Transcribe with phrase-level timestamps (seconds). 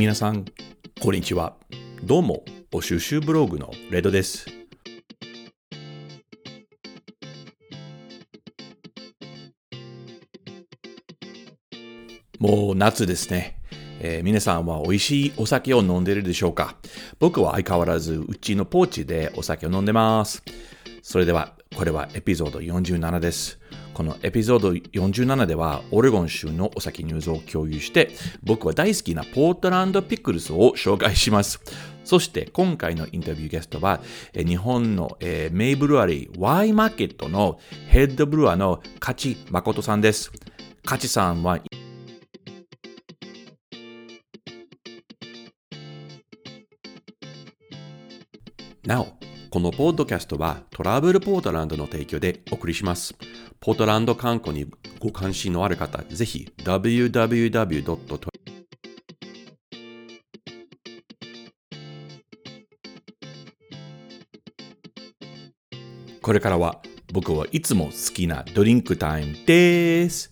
[0.00, 0.46] 皆さん、
[0.98, 1.58] こんにちは。
[2.02, 2.42] どうも、
[2.72, 4.46] お収集ブログのレドです。
[12.38, 13.60] もう夏ですね。
[14.00, 16.76] えー、皆さんは美味しいお酒を飲んでるでしょうか？
[17.18, 20.42] 僕は相変わらずうちのポーチでお酒を飲んでます。
[21.02, 23.60] それでは、これはエピソード47です。
[23.94, 28.10] このエピソード47では、オレゴン州のお酒ニュースを共有して、
[28.42, 31.60] 僕は大好きなポートランドピクルスを紹介します。
[32.04, 34.00] そして今回のインタビューゲストは、
[34.34, 37.58] 日本の、えー、メイブルアリー Y マーケットの
[37.88, 40.32] ヘッドブルワーの勝誠さんです。
[40.84, 41.60] 勝さんは
[48.90, 49.19] なお、
[49.50, 53.16] このポッドキャストはトラベルポートランドの提供でお送りします。
[53.58, 54.70] ポートランド観光に
[55.00, 58.28] ご関心のある方、ぜひ www.
[66.22, 66.80] これからは
[67.12, 70.30] 僕はいつも好きなドリンクタイムです。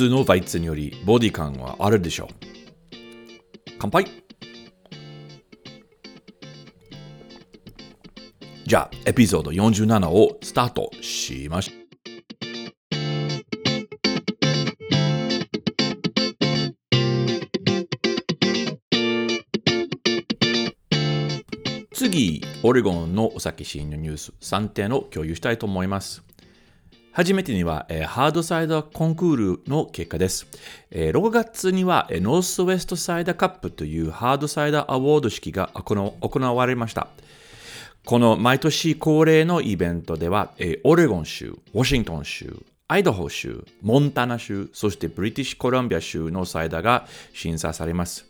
[0.00, 2.28] 通のバイツによりボディ感はあるでしょう。
[3.78, 4.06] 乾杯
[8.64, 11.80] じゃあ、エピソード47をスタートしましょう。
[21.92, 26.22] 次、オレゴンのお酒シーンのニュース3点を共有したいと思います。
[27.12, 30.46] はじめてには、えー、ハードサイダーコンクールの結果です。
[30.92, 37.08] えー、6月には、えー、 Northwest Cider Cup というハードサイダー award 式が行われました。
[38.04, 48.29] この毎年恒例のイベントでは、えー、オレゴン州、ワシントン州、アイダホ州、モンタナ州、そしてブリティッシュコロンビア州のサイダーが審査されます。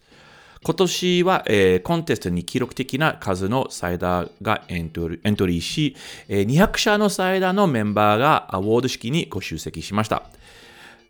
[0.62, 5.96] 今年は、えー、コンテストに記録的な数のサイダーがエントリーし、
[6.28, 10.24] えー、200社のサイダーのメンバーが award 式にご出席しました。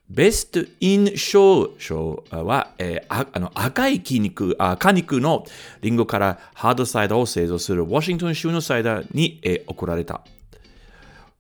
[0.09, 5.44] Best in Show 賞は、えー、あの赤い筋肉あ果肉の
[5.82, 10.22] リンゴからハードサイダーを製造するワシントン州のサイダーに、えー、贈られた。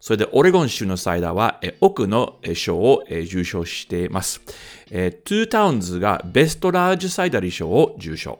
[0.00, 4.40] それで、オレゴン州のサイダーは、え多くの賞を、受賞しています。
[4.40, 8.38] 2 Towns が Best Large Cidery 賞を受賞。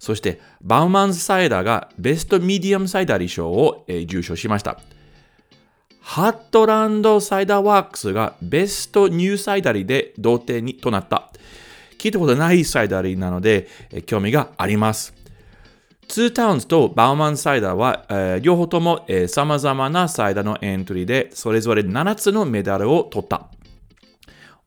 [0.00, 4.80] そして、 Bauman's Cider が Best Medium Cidery 賞を、受賞しました。
[6.00, 11.30] Hatland Ciderworks が Best New Cidery で同点にとなった。
[11.98, 13.68] 聞いたことない cidery なので、
[14.06, 15.15] 興味があります。
[16.08, 23.48] 2 Towns と Bauman Cider は、えー、両方とも、えー、様々なサイダーのエントリーでそれぞれ7つのメダルを取った。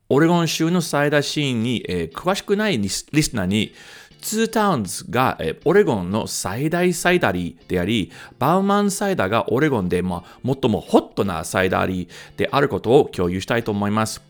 [0.10, 3.74] オレゴン州のサイダーシーンに、えー、詳しくないリスナーに、
[4.22, 14.22] ツータウンズが、えー、オレゴンの最大サイダリーであり、バウマンサイダーがオレゴンで、ま、最もホットなサイダリーであることを共有したいと思います。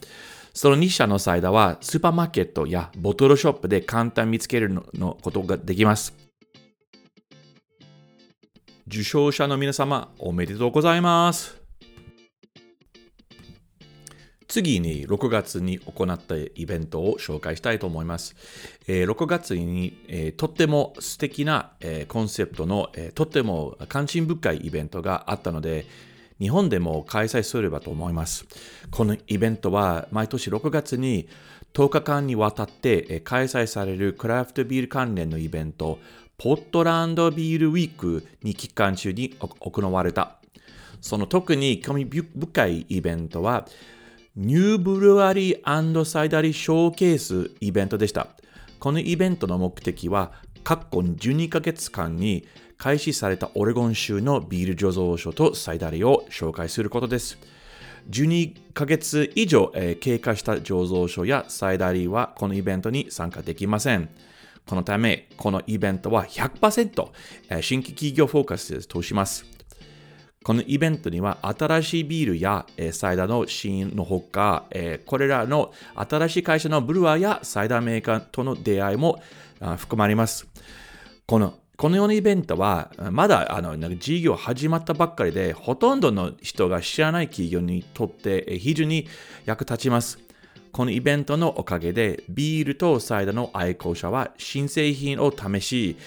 [0.53, 6.28] その2社のサイダーはスーパーマーケットやボトルショップで簡単見つけるのことができます。
[8.91, 11.61] 受賞者の皆様、おめでとうございます。
[14.47, 18.35] 次に6月に行ったイベントを紹介したいと思います。
[18.88, 21.73] え、6月に、とっても素敵な、
[22.07, 25.85] コンセプトの、とっても関心深いイベントがあったので、
[26.41, 28.47] 日本でも開催すればと思います。
[28.89, 31.29] このイベントは毎年6月に
[31.75, 35.99] 10日間にわたって開催されるクラフトビール関連のイベント、
[36.40, 40.38] ポットランドビールウィークに期間中に行われた。
[41.02, 43.68] その特に興味深いイベントは、
[44.38, 48.28] ニューブルワリーサイダリーショーケースイベントでした。
[48.80, 50.32] このイベントの目的は、
[50.64, 52.47] 過去12ヶ月間に
[52.78, 57.38] 開始されたオレゴン州のビール醸造所とサイダリーを紹介することです。
[58.09, 64.08] 12ヶ月以上、経過した醸造所やサイダリーはこのイベントに参加できません。
[64.69, 67.07] このため、このイベントは100%
[67.61, 69.43] 新規企業フォーカスで通します。
[70.43, 74.66] このイベントには新しいビールやサイダーのシーンのほか、
[75.07, 79.19] これらの新しい会社のブルワーやサイダーメーカーとの出会いも
[79.59, 80.45] 含まれます。
[81.25, 89.07] このこのようなイベントは、まだあの事業始まったばっかりで、ほとんどの人が知らない企業にとって非常に
[89.45, 90.19] 役立ちます。
[90.71, 95.97] このイベントのおかげで、ビールとサイダーの愛好者は新製品を試し、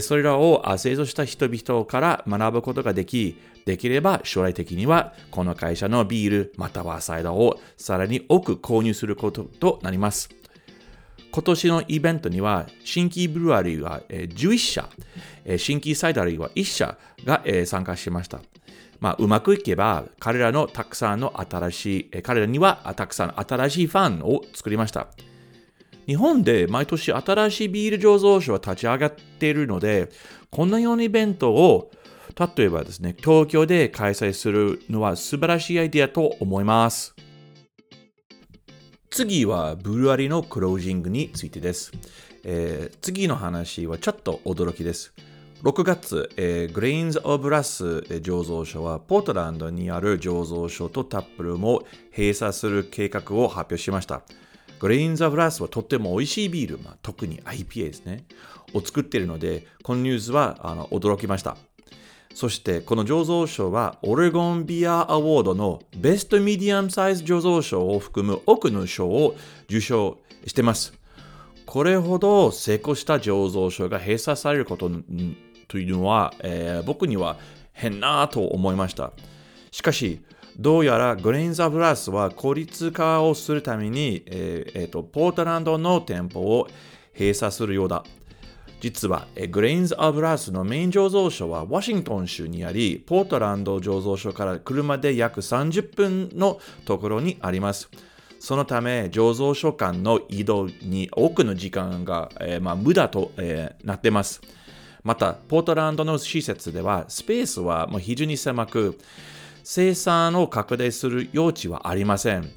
[0.00, 10.28] それらを製造した人々から学ぶことができ、できれば将来的にはこの会社のビールまたはサイダーをさらに多く購入することとなります。
[11.32, 14.88] 今年のイベントには、新規ブルワリーは11社、
[15.58, 18.40] 新規サイダリーは1社が参加しました。
[19.00, 25.08] まあ、うまくいけば、彼らのたくさんの新しい、彼らにはたくさん新しいファンを作りました。
[26.06, 30.08] 日本で毎年新しいビール醸造所は立ち上がっているので、
[30.50, 31.90] こんなようなイベントを、
[32.56, 37.14] 例えばですね、東京で開催するのは素晴らしいアイデアと思います。
[39.10, 41.90] 次はブルワリのクロージングについてです。
[42.44, 45.12] えー、次の話はちょっと驚きです。
[45.62, 51.82] 6月、えー、グレインズ・オブ・ラス醸造所はポートランドにある醸造所とタップルも
[52.14, 54.22] 閉鎖する計画を発表しました。
[54.78, 58.24] グレインズ・オブ・ラスはとっても美味しいビール、まあ、特に IPA ですね、
[58.74, 61.56] を作っているので、このニュースはあの驚きました。
[62.34, 69.34] そしてこの醸造所はオレゴンビアアワードのベストミディアムサイズ醸造所を含む多くの賞を
[69.70, 70.92] 受賞しています。
[71.64, 74.90] これほど成功した醸造所が閉鎖されること
[75.68, 77.36] というのは、えー、僕には
[77.72, 79.12] 変なと思いました。
[79.70, 80.20] しかし、
[80.58, 86.68] どうやらグレインザブラスは効率化をするために、えーえーと、ポートランドの店舗を
[87.12, 88.04] 閉鎖するようだ。
[88.80, 97.90] 実は、グレインズ・アブラスのメイン醸造所はワシントン州にあり、ポートランド醸造所から車で約30分のところにあります。
[98.38, 104.40] そのため、醸造所間の移動に多くの時間が、えー、まあ、無駄と、えー、なっています。
[105.06, 108.98] また、ポートランドの施設では、スペースはもう非常に狭く、
[109.62, 112.50] 生産を拡大する余地はありません。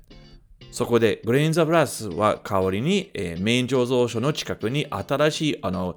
[0.71, 5.95] そこで、グレインザブラスは代わりに、えー、メイン醸造所の近くに新しい、あの、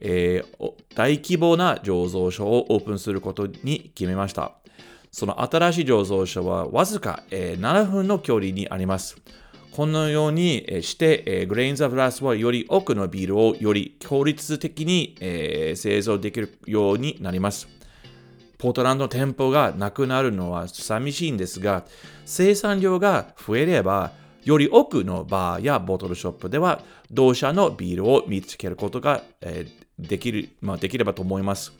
[0.00, 4.52] えー、大規模な醸造所をオープンすることに決めました。
[5.10, 9.18] その新しい醸造所はわずか、えー、7分の距離にあります。
[9.74, 17.68] このようにして、え、グレインザブラスはより多くのビールをより効率的に、製造できるようになります。
[18.58, 21.86] ポートランド店舗がなくなるのは寂しいんですが、
[22.26, 24.12] 生産量が増えれば、
[24.44, 29.22] より多くのバーやボトルショップでは、同社のビールを見つけることが、
[29.98, 31.72] できる、まあ、できればと思います。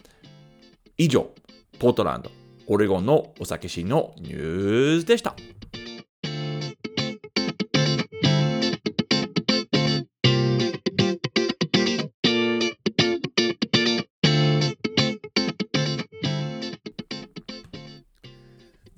[0.96, 1.30] 以上、
[1.78, 2.30] ポートランド、
[2.68, 5.36] オレゴンのお酒シーンのニュースでした。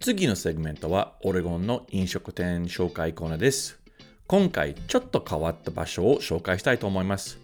[0.05, 3.81] 次のセグメントはオレゴンの飲食店紹介コーナーです。
[4.27, 7.39] 今回ちょっと変わった場所を紹介したいと思います。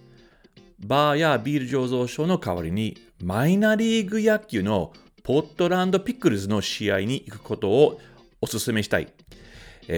[0.78, 4.92] バーやビール醸造所の代わりにマイナリーグ野球の
[5.22, 7.98] ポートランドピックルズの試合に行くことを
[8.42, 9.10] お勧めしたい。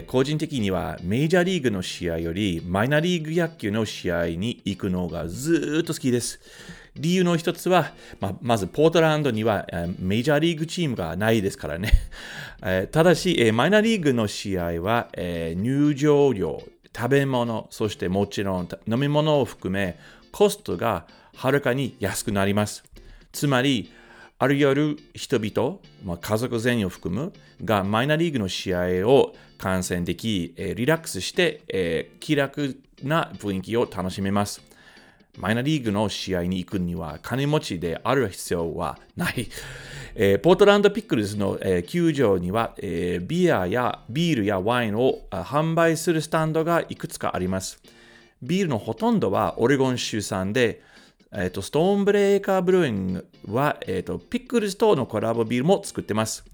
[0.06, 6.38] 個人的にはメジャーリーグの試合よりマイナリーグ野球の試合に行くのがずっと好きです。
[6.96, 9.66] 理由の一つは、まあ、まずポートランドには
[9.98, 11.92] メジャーリーグチームがないですからね。
[12.92, 16.62] ただし、マイナーリーグの試合は入場料、
[16.94, 19.98] 食べ物、そしてもちろん飲み物を含め
[20.30, 22.84] コストがはるかに安くなります。
[23.32, 23.90] つまり、
[24.38, 27.32] ある夜人々、まあ、家族全員を含む
[27.64, 34.71] がマイナーリーグの試合を観戦でき、リラックスして、気楽な雰囲気を楽しめます。
[35.38, 39.48] マイナリーグの試合に行くには金持ちである必要はない。
[40.14, 47.80] えー、 Portland Pickles の、えー、球場には、えー、ビアやビールやワインを販売するスタンドがいくつかあります。
[48.42, 50.82] ビールのほとんどはオレゴン州産で、
[51.32, 56.44] えーと、 StormBreaker Brewing は、えーと、 Pickles とのコラボビールも作ってます。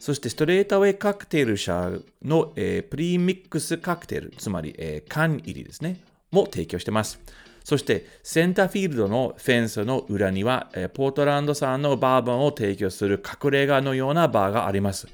[0.00, 1.90] そして Straightaway カクテル社
[2.22, 7.18] の、えー、プリミックスカクテル、つまり、えー、缶入りですね、も提供してます。
[7.64, 15.08] そしてセンターフィールドのフェンスの裏には、ポートランド産のバーボンを提供する隠れ家のようなバーがあります。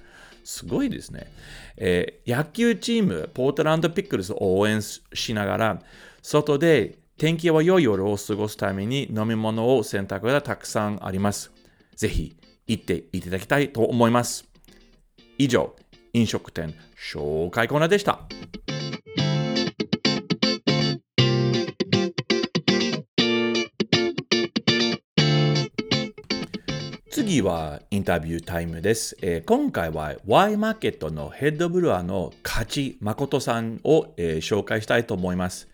[0.44, 1.26] すごいですね。
[1.76, 5.82] えー、野球チーム、ポートランドピックルスを応援しながら、
[6.22, 11.50] 外で天気は良い夜を過ごすために飲み物を選択がたくさんあります。
[11.96, 12.36] ぜひ
[12.66, 14.44] 行っていただきたいと思います。
[15.38, 15.74] 以上、
[16.12, 18.20] 飲食店紹介コーナーでした。
[27.26, 29.16] 次はインタビュータイムです。
[29.20, 35.66] えー今回は Y マーケットのヘッドブルワーの勝誠さんを、えー紹介したいと思います。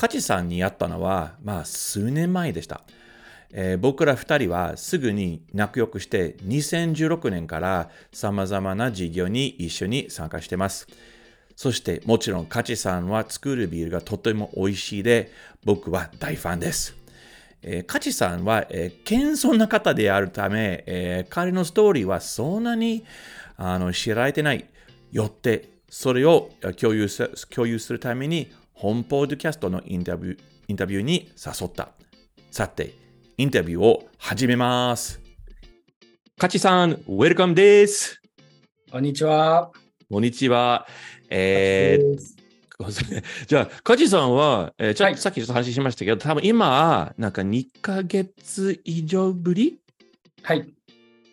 [0.00, 2.80] 勝さんに会ったのは、まあ、数年前でした。
[3.52, 10.86] えー僕ら2人はすぐに仲良くして2016年から様々な事業に一緒に参加してます。
[11.56, 15.30] そしてもちろん勝さんは作るビールがとても美味しいで
[15.62, 16.96] 僕は大ファンです。
[17.62, 23.04] えー、カチさんは、えー謙遜な方であるため、えー彼のストーリーはそんなに
[23.56, 24.64] あの知られてない。
[25.12, 31.90] よって、それをえー共有す共有するために、本ポッドキャストのインタビューインタビューに誘った。
[32.50, 32.94] さて、
[33.38, 35.20] インタビューを始めます。
[36.38, 38.20] カチさん、ウェルカムです。
[38.90, 39.70] こんにちは。
[40.10, 40.86] こんにちは。
[41.30, 42.35] えー
[43.46, 49.78] じゃあ、カジさんは、えーちょっはいとさっきちょっと話しましたけど、多分今、なんか2ヶ月以上ぶり、
[50.42, 50.68] はい。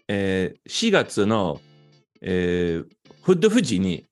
[0.08, 1.62] えー4月の、
[2.22, 2.88] えー
[3.24, 4.06] フッド富士に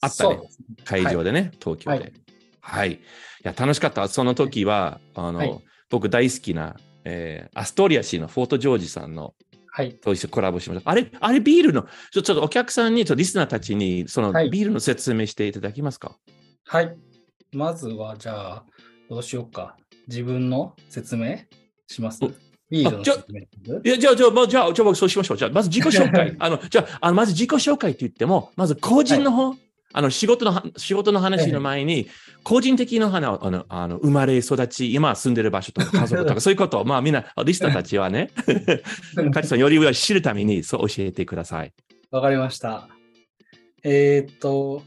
[0.00, 0.38] あったね
[0.84, 2.12] 会場でね、東京で。
[2.60, 2.94] ははいい。
[2.94, 2.98] い、
[3.42, 4.06] や、楽しかった。
[4.08, 5.58] その時は、あの、はい
[5.88, 9.34] 僕大好きな、えーアストリア市のフォートジョージさんの
[9.68, 9.92] はい。
[9.94, 10.90] と一緒にコラボしました。
[10.90, 16.18] あれ、あれビールの、ちょちょっとお客さんに、ちょっとリスナーたちに、そのはいビールの説明していただけますか、はい。
[17.52, 18.64] まずは、じゃあ、
[19.08, 19.76] どうしようか。
[20.08, 21.38] 自分の説明
[21.86, 22.24] します？
[22.24, 22.30] お。
[22.68, 23.40] ビールのじゃ説明。
[23.84, 25.36] いや、じゃあ、じゃあ、まあ、じゃあ、じゃあ、僕そうしましょう。
[25.36, 26.34] じゃあ、まず自己紹介。
[26.40, 29.54] あの、じゃあ、あのまず自己紹介って言っても、まず個人の方、
[29.92, 32.08] あの、仕事のは、仕事の話の前に、
[32.42, 38.30] 個人的な話、あの、あの、生まれ育ち、今住んでる場所とか家族とか、 そういうことを、まあ、みんな、リスナーたちはね、
[39.32, 41.72] カジさんより知るために、そう教えてください。
[42.10, 42.88] わかりました。
[43.84, 44.82] えーっと、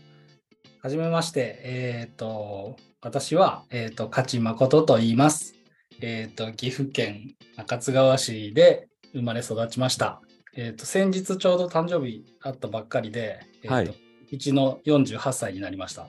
[0.81, 1.59] はじめまして。
[1.63, 5.55] えーっと、私は、えーっと、勝誠と言います。
[6.00, 10.21] えーっと、岐阜県中津川市で生まれ育ちました。
[10.55, 13.93] えーっと、先日ちょうど誕生日あったばっかりで、えとはい、
[14.31, 16.07] うちの48歳になりました。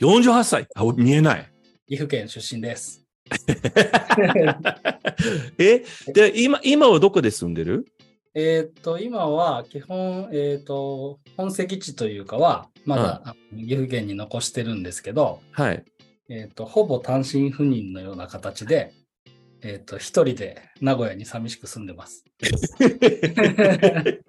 [0.00, 0.68] 48歳？
[0.76, 1.50] あ、見えない。
[1.88, 3.04] 岐阜県出身です。
[5.58, 7.84] え、で、今、今はどこで住んでる？
[8.36, 15.84] えーっと、今は基本、えーっと、本籍地というかは、まだ、岐阜県に残してるんですけど、はい。
[16.28, 18.92] えーっと、ほぼ単身赴任のような形で、
[19.62, 22.24] えーっと、一人で名古屋に寂しく住んでます。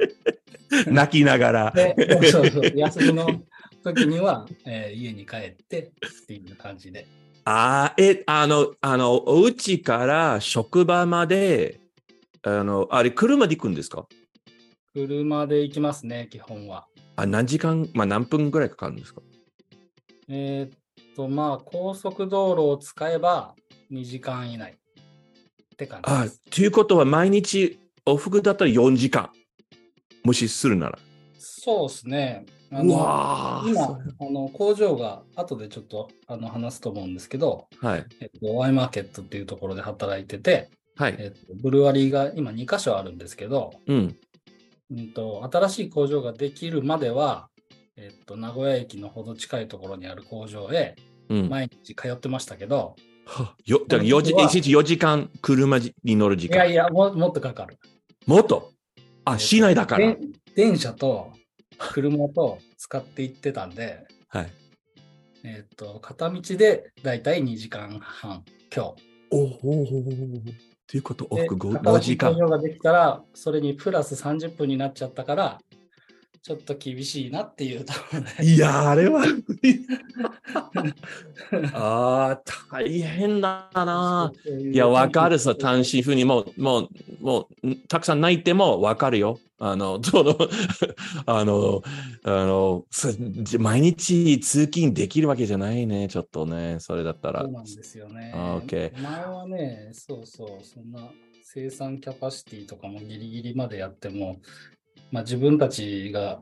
[0.88, 1.72] 泣きながら。
[1.76, 1.96] で、
[2.32, 3.42] そうそう、休みの
[3.84, 5.92] 時には、えー家に帰って
[6.24, 7.08] っていう感じで。
[7.46, 11.80] ああ、え、あの、あの、お家から職場まで、
[12.42, 14.08] あの、あれ、車で行くんですか？
[14.94, 16.88] 車で行きますね、基本は。
[17.16, 19.22] あ、何時間、まあ何分ぐらいかかるんですか？
[20.28, 23.56] えーっと、まあ、高速道路を使えば
[23.92, 26.42] 2時間以内って感じあです。
[26.50, 29.30] ということは毎日往復だったら4時間。
[30.24, 30.98] もしするなら。
[31.38, 32.46] そうですね。
[32.72, 33.84] あうの今
[34.20, 38.06] あの、工場が後でちょっとあの話すと思うんですけど、はい。
[38.20, 41.16] えっと、ワイマーケットっていうところで働いてて、はい。
[41.20, 44.18] えっと、ブルワリーが今2箇所あるんですけど、うん。
[44.92, 47.50] うんと、新しい工場ができるまでは、
[47.98, 50.96] えっと、名古屋駅のほど近いところにある工場へ
[51.30, 51.50] うん。
[51.50, 56.56] 毎日通ってましたけど、はよだから4時、この人は1日4時間車に乗る時間。
[56.56, 57.80] いやいやも、もっとかかる。
[58.28, 58.72] もっと？
[59.24, 60.14] あ、市内だから。
[60.14, 60.20] で
[60.56, 61.32] 電車と
[61.80, 64.52] 車と使って行ってたんで、はい。
[65.44, 69.04] えっと、片道でだいたい2時間半、今日。
[69.32, 69.38] お
[69.68, 69.86] お
[70.88, 72.40] ということ、往で復 5, 新し時間い工。
[72.40, 75.65] 場ができたら、それにプラス30分になっちゃったから、
[76.46, 78.46] ちょっと厳しいなっていうところで。
[78.46, 79.24] いや、あれは。
[81.74, 84.32] ああ、大変だな。
[84.72, 89.40] いや、わかるさ、単身赴任もう、もう、もう、んたくさん泣いてもわかるよ。
[89.58, 90.38] あの、 その、
[91.26, 91.82] あの、
[92.24, 92.86] あの、
[93.58, 97.54] 毎日通勤できるわけじゃないね、ちょっとね、それだったらそう。
[97.54, 98.32] なんですよね。
[98.36, 101.10] あ OK 前はね、そうそう、そんな
[101.42, 104.40] 生産キャパシティとかもギリギリまでやっても、
[105.12, 106.42] まあ自分たちが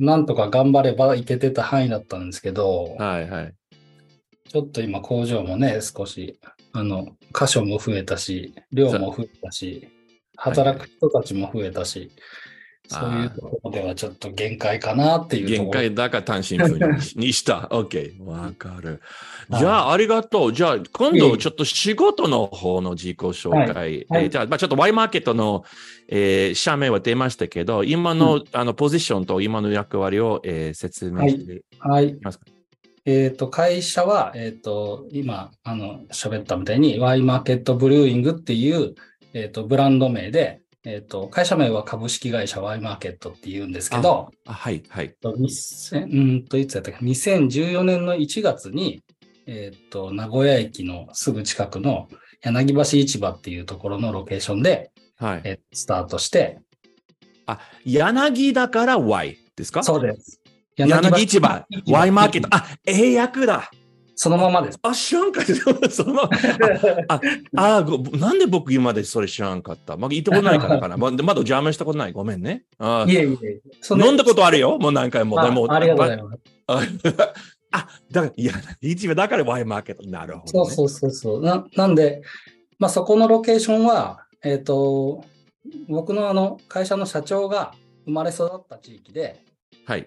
[0.00, 3.54] なんとか頑張ればいけてた範囲だったんですけど、はいはい。
[4.48, 6.40] ちょっと今工場もね、少し、
[6.72, 9.88] あの、箇所も増えたし、量も増えたし、
[10.36, 12.10] 働く人たちも増えたし、
[12.92, 15.46] そういうところではちょっと限界かなっていう。
[15.46, 17.68] 限界だから単身赴任にした。
[17.72, 18.20] OK。
[18.24, 18.88] わかる。
[18.88, 20.52] はいじゃあ、ありがとう。
[20.52, 23.74] じゃあ、今度ちょっと仕事の方の自己紹介。
[23.74, 25.64] はいえーじゃあ、まあ、ちょっと Y マーケットの、
[26.08, 32.18] えー社名は出ましたけど、今の,、あのポジションと今の役割を、えー説明してはいい。
[32.22, 32.44] ますか。
[33.06, 38.94] えっ、と、会社は、えっ、と、今、あの、喋ったみたいに、Y マーケットブルーイングっていう、
[39.32, 45.14] えっ、と、ブランド名で、えっ、と、会社名は株式会社ワイマーケットって言うんですけど、あ、はい、はい。
[45.20, 49.02] と2000うんと、いつやったっけ ?2014 年の1月に、
[49.46, 52.08] えっ、と、名古屋駅のすぐ近くの
[52.42, 55.40] 柳橋市場っていうところのロケーションで、はい。
[55.44, 56.60] えースタートして、
[57.44, 59.82] あ、柳だから Y ですか？
[59.82, 60.40] そうです。
[60.76, 62.48] 柳市場、Y マーケット。
[62.52, 63.70] あ、英訳だ。
[64.22, 64.78] そのままです。
[64.82, 65.54] あ、知らんかった。
[65.88, 66.30] そのまま。
[67.56, 70.98] あ、あごなんで僕今までそれ知らんかったまあ、言ったことないからかな。
[71.00, 72.12] ままだ邪魔したことない。
[72.12, 72.64] ごめんね。
[72.78, 73.60] あいえいえ。
[73.92, 74.76] 飲んだことあるよ。
[74.78, 75.40] もう何回も。
[75.40, 76.38] あでもありがとうございます。
[76.66, 77.32] あ
[77.72, 80.06] あ、だから、いや、市場だから Y マーケット。
[80.06, 80.50] なるほど、ね。
[80.52, 81.42] そうそうそうそう。
[81.42, 82.20] ななんで、
[82.78, 85.24] まあ、そこのロケーションは、えっ、と、
[85.88, 87.72] 僕のあの会社の社長が
[88.04, 89.42] 生まれ育った地域で、
[89.86, 90.06] はい。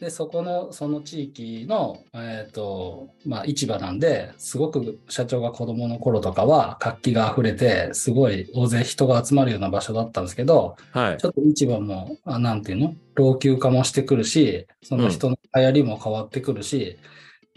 [0.00, 11.26] で、そこの、その地域の、えっ、と、まあ、市場なんで、すごく社長が子供の頃とかは活気が溢れて、すごい大勢人が集まるような場所だったんですけど、はいち。
[11.26, 12.94] ょっと市場も、あなんていうの？
[13.14, 16.98] 老朽化もしてくるし、その人の流行りも変わってくるし、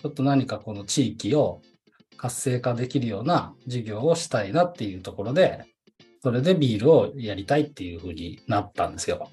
[0.01, 1.61] ちょっと何かこの地域を
[2.17, 5.63] 活性化できるような事業をしたいなっていうところで、
[6.21, 9.29] それでビールをやりたいっていうふうになったんですよ。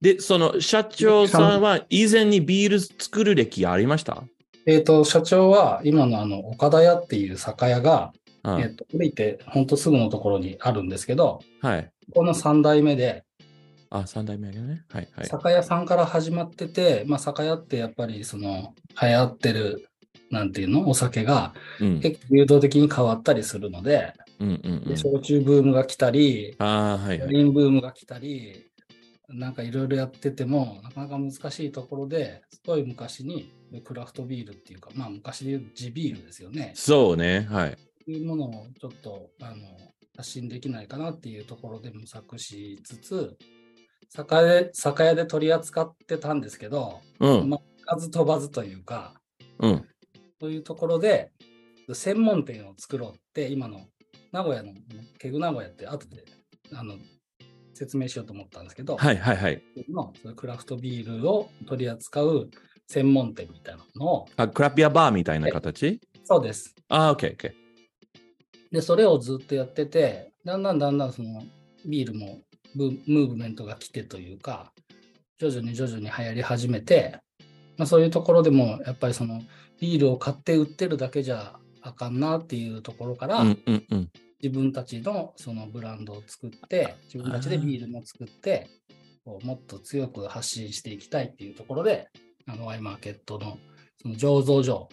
[0.00, 4.22] で、その社長さんは以前にビール作る歴ありました？
[4.66, 8.12] えっ、と、社長は今のあの岡田屋っていう酒屋が、
[8.42, 11.90] あえっ、と、降りてほんとすぐのところにあるんですけど、はい。
[12.14, 13.24] この3代目で、
[13.90, 14.84] あ、三代目ね。
[14.90, 15.08] はい。
[15.12, 15.26] はい。
[15.26, 19.88] 酒屋さんから始まってて、まあ、酒屋ってやっぱりその流行ってる、
[20.30, 22.00] なんていうの、お酒がうん。
[22.00, 24.96] 結構流動的に変わったりするので、うんうんうんで。
[24.96, 27.44] 焼酎ブームが来たり、ああ、はいはい。
[27.50, 28.67] ブームが来たり、
[29.28, 33.52] なんかいろいろやってても、なかなか難しいところで、すごい昔に
[33.84, 36.72] クラフトビールっていうか、まあ昔で言う地ビールですよね。
[36.74, 37.46] そうね。
[37.50, 37.76] はい。
[38.10, 39.56] いうものをちょっとあの
[40.16, 43.36] 発信できないかなっていうところで模索しつつ、
[44.08, 47.50] 酒屋で酒屋で取り扱ってたんですけど、うん。
[47.50, 49.14] まあ、数飛ばずというか、
[49.58, 49.84] うん。
[50.40, 51.32] そういうところで、
[51.92, 53.88] 専門店を作ろうって、今の
[54.32, 54.72] 名古屋の、
[55.18, 56.24] ケグ名古屋って後で
[56.72, 56.96] あの
[57.78, 59.62] 説明しようと思ったんですけど、はいはいはい。
[59.88, 62.50] のクラフトビールを取り扱う
[62.88, 66.00] 専門店みたいなのを、あ、クラピアバーみたいな形？
[66.24, 66.74] そうです。
[66.88, 68.74] あ、オッケーオッケー。
[68.74, 71.42] で、それをずっとやってて、だんだんだんだんその
[71.86, 72.40] ビールも
[72.74, 74.72] ブムーブメントが来てというか、
[75.38, 77.18] 徐々に徐々に流行り始めて、
[77.76, 79.40] まあ、そういうところでもやっぱりその
[79.80, 84.10] ビールを買って売ってるだけじゃあかんなっていうところから、うんうんうん。
[84.42, 88.68] 自分たちのそのブランドを作って、自分たちでビールも作って、
[89.24, 92.08] こうもっと強く発信していきたいっていうところで、
[92.46, 93.58] あのワイマーケットの
[94.00, 94.88] その醸造所を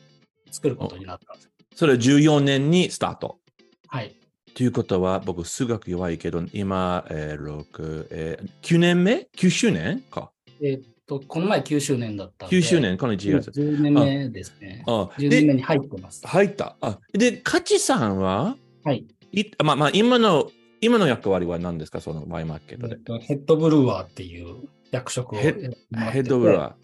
[0.52, 1.52] 作ることになったんですよ。
[1.76, 3.40] それ14年にスタート。
[3.88, 4.16] はい。
[4.56, 10.32] ということは、僕、数学弱いけど、今、えー、6、えー、9年目 ?9 周年か。
[10.62, 12.56] えーっと、この前9周年だったんで。
[12.58, 13.52] 9周年、この1月。
[13.52, 14.84] 10年目ですね。
[14.88, 16.26] あ10年目で、に入ってます。
[16.26, 16.78] 入った。
[16.80, 18.56] あで、カチさんは、
[18.86, 19.06] はい。
[19.36, 22.02] いまあまあ、今の、今の役割は何ですか？
[22.02, 26.76] そのワイマーケットでヘッドブルワーっていう役職をヘッドブルワ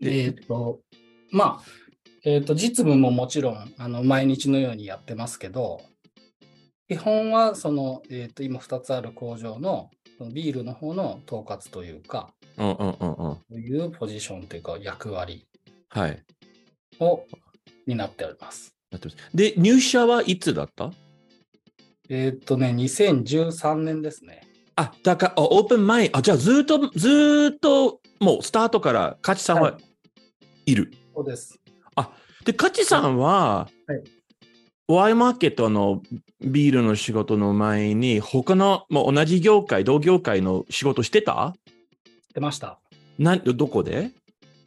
[0.00, 0.04] ー。
[0.04, 0.80] でえーっと、
[1.30, 1.64] まあ、
[2.24, 5.80] えーっと、実務ももちろん、あの、毎日のようにやってますけど、
[6.88, 9.90] 基本は、その、えーっと、今2つある工場の、
[10.32, 13.36] ビールの方の統括というか、うんうんうんうん。
[13.36, 15.46] そういうポジションというか役割
[15.88, 16.22] はい。
[16.98, 17.24] を
[17.86, 18.74] 担っております
[19.34, 20.92] で、入社はいつだった？
[22.10, 24.42] えーっとね、2013年ですね。
[24.74, 29.78] あ、だから、あオープン前、あ、じゃあずっと、ずーっと、もうスタートから、カチさんはは
[30.66, 30.92] いる。
[31.14, 31.60] そうです。
[32.44, 34.02] で、カチさんは、はい
[34.92, 36.02] ワイマーケットの
[36.40, 41.54] ビールの仕事の前に、他の、もう同じ業界、同業界の仕事してた？
[42.34, 42.80] 出ました。
[43.16, 44.10] などこで？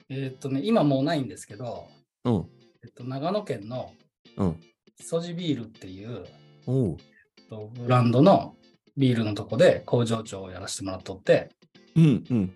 [0.07, 1.89] えーっとね、今もうないんですけど、
[2.23, 2.45] うん。
[2.85, 3.91] えっと、長野県の
[4.37, 4.59] うん。
[4.97, 6.23] 木曽路ビールっていう
[7.49, 8.55] とブランドの
[8.97, 11.49] ビールのとこで工場長をやらせてもらっとって、
[11.95, 12.53] うんうん。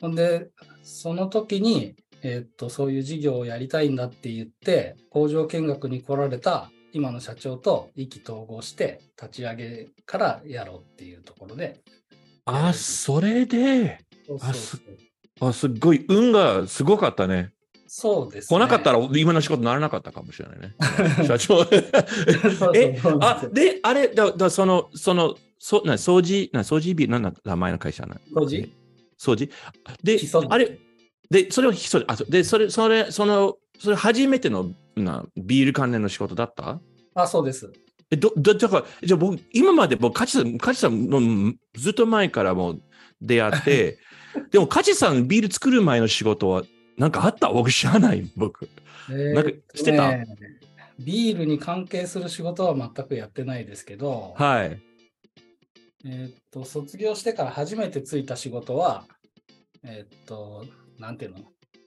[0.00, 0.48] ほんで、
[0.82, 11.80] その時に、えっと、そういう事業をやりたいんだって言って、工場見学に来られた今の社長と意気投合して立ち上げからやろうっていうところで、
[12.44, 13.98] あ、それで、
[15.40, 17.52] あ、すっごい、運がすごかったね。
[17.92, 18.56] そうです、ね。
[18.56, 20.76] 来なかったら今の仕事にならなかったかもしれないね。
[21.26, 21.66] 社長。
[22.72, 28.14] えあ、で、あれ、だ、だその、その、そな掃除、な掃除ビル、なんだ、名前の会社な。
[28.32, 28.70] 掃除？
[29.18, 29.50] 掃除？
[30.04, 30.78] であれ、
[31.30, 36.80] で、それをひそあ、で、それ、それ、その、それ初めてのなビール関連の仕事だった？
[37.16, 37.72] あ、そうです。
[38.12, 41.20] え、ど、ど、だから、じゃあ僕、今まで僕、カチさん、カチさんの
[41.74, 42.82] ずっと前からもう
[43.20, 43.98] 出会って、
[44.52, 46.62] でもカチさんビール作る前の仕事は、
[47.00, 47.50] なんかあった？
[47.50, 48.68] 僕知らない、僕。
[49.08, 50.08] なんかしてた？
[50.10, 50.26] ね
[50.98, 54.78] ビールに関係する仕事は全くやってないですけど、はい。
[56.04, 59.06] えーっと、卒業してから初めてついた仕事は、
[59.82, 60.66] えーっと、
[60.98, 61.38] なんていうの？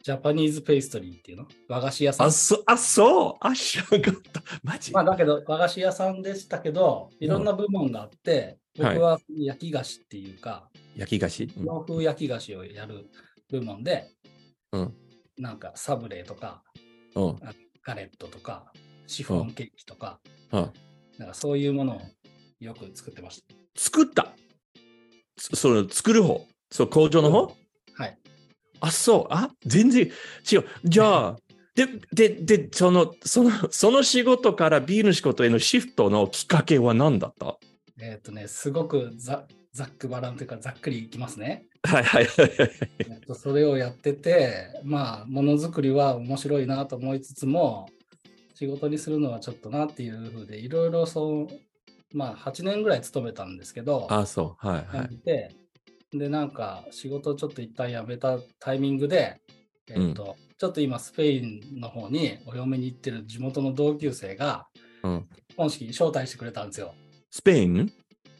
[0.01, 1.47] ジャパニーズペイストリーっていうの？
[1.69, 2.27] 和菓子屋さん。
[2.27, 2.31] あ、。
[2.31, 3.47] そ、あ、そう？
[3.47, 4.41] あ、知らなかった。
[4.63, 8.85] マジ、まあだけど和菓子屋さんでしたけど、いろんな部門があって、うん。
[8.85, 8.95] はい。
[8.95, 11.65] 僕は焼き菓子っていうか、焼き菓子、うん。
[11.65, 13.05] 洋風焼き菓子をやる
[13.51, 14.07] 部門で、
[14.71, 14.93] うん
[15.37, 16.63] なんかサブレとか、
[17.15, 17.39] うん。
[17.85, 18.71] ガレットとか、
[19.07, 20.19] シフォンケーキとか、
[20.51, 20.71] うん
[21.19, 22.01] なんかそういうものを
[22.59, 23.53] よく作ってました。
[23.75, 24.33] 作った？
[25.37, 26.47] そその作る方？
[26.71, 27.55] そう、工場の方、
[27.95, 28.17] はい。
[28.79, 29.27] あ、そう。
[29.29, 30.09] あ、全然
[30.51, 30.65] 違う。
[30.83, 31.37] じゃあ、
[31.75, 37.57] で、で、で、その、その、その仕事からビールの仕事へのシフトのきっかけは何だった？
[38.01, 41.65] えっ、とね、すごくざざっくばらんというか、ざっくりいきますね。
[41.83, 42.71] はいはいはいはい。
[42.99, 47.89] えっとそれをやってて、まあ、ものづくりは面白いなと思いつつも、
[48.53, 51.47] 仕事にするのはちょっとなっていうふうで、いろいろそう、
[52.13, 54.67] まあ、8年ぐらい勤めたんですけど、あ、そう。
[54.67, 55.15] はいはい。
[55.17, 55.55] て、
[56.13, 59.41] で、なんか、仕事をちょっと一旦辞めたタイミングで、
[59.89, 64.67] えっ、と、ちょっと今、スペインの方にお嫁に行ってる地元の同級生が、
[65.01, 66.95] うん本式に招待してくれたんですよ。
[67.29, 67.91] スペイン？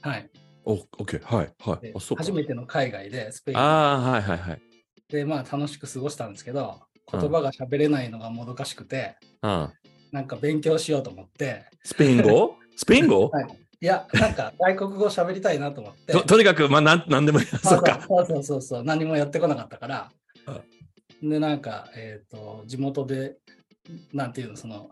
[0.01, 0.29] はい。
[0.65, 1.35] お、オッケー。
[1.35, 1.53] はい。
[1.59, 2.31] はい初。
[2.31, 4.61] めての海外で、スペインああ、はいはいはい。
[5.09, 9.71] で、まあ、楽しく過ごしたんですけど、言葉が喋れないのがもどかしくて、あ
[10.11, 12.55] なんか勉強しようと思って、スペイン語？
[12.75, 13.47] スペイン語、はい。
[13.81, 17.39] いや、なんか外国語喋りたいなと思って、ととにかく、まあ、なんなんでも。
[17.61, 18.01] そうか。
[18.07, 20.11] そうそうそうそう、何もやってこなかったから、
[21.21, 23.37] で、なんか、えっ、と、地元で、
[24.13, 24.91] なんていうの、その、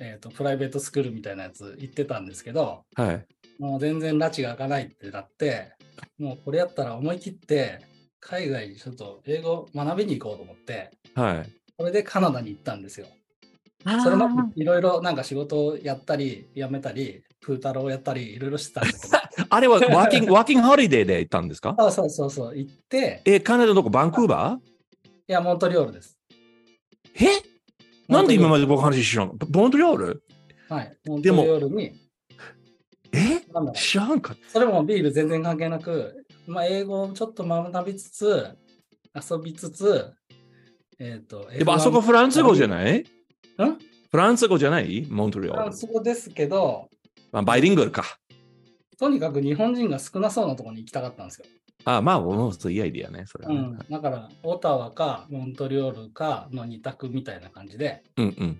[0.00, 3.26] えっ、と、プライベートスクールみたいなやつ行ってたんですけど、はい。
[3.58, 5.72] もう全然拉致が開かないってなって、
[6.18, 7.80] もうこれやったら思い切って、
[8.20, 11.50] 海外にちょっと英語学びに行こうと思って、はい。
[11.78, 13.06] それでカナダに行ったんですよ。
[14.02, 21.74] それまでいろいろなんか仕事をやったり、辞めたり、プータローをやったり、いろいろしてたんだけど、 あれはワーキング、 ワーキングホリデーで行ったんですか？
[21.78, 24.58] そうそうそうそう、行って、え、カナダのどこバンクーバ
[25.28, 26.18] いや、モントリオールです。
[27.16, 27.42] ーえ？
[28.08, 30.22] なんで今まで僕話知らんモントリオール？
[30.68, 30.96] はい。
[31.06, 31.92] モントリでもオールに、
[33.12, 33.40] え？
[33.74, 38.56] 知らんかっそれもビール全然関係なく、まあ、英語をちょっと学びつつ、
[39.14, 40.12] 遊びつつ、
[40.98, 41.52] えっ、と、た。
[41.58, 42.98] でもあそこフランス語じゃない？
[43.00, 43.04] ん？
[43.04, 45.06] フランス語じゃない？
[45.10, 45.76] モントリオフランール。
[45.76, 46.88] ス語ですけど、
[47.32, 48.04] まあ、バイリンガルか。
[48.98, 51.46] とにかく日本人が少なそうなところに行きたかったんですよ。
[51.84, 53.24] あまあ、もういいアイディアね。
[53.26, 53.78] それうん。
[53.88, 58.58] だから、オタワかモントリオールかの二択みたいな感じで、うんうん。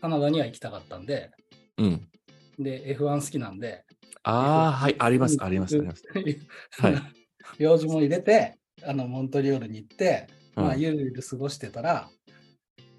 [0.00, 1.30] カナダには行きたかったんで、
[1.78, 2.08] うん。
[2.58, 3.84] で、F1 好きなんで、
[4.22, 6.02] ああ、はい、あります、あります、あります。
[6.82, 6.96] はい。
[7.58, 12.10] 用事も入れて、あの、モントリオールに行って、まあ、うんゆるゆる過ごしてたら、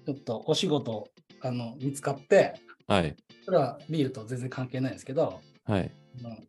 [0.06, 1.10] ちょっとお仕事、
[1.42, 2.54] あの、見つかって、
[2.86, 3.14] はい。
[3.44, 5.92] それはビールと全然関係ないんですけど、はい。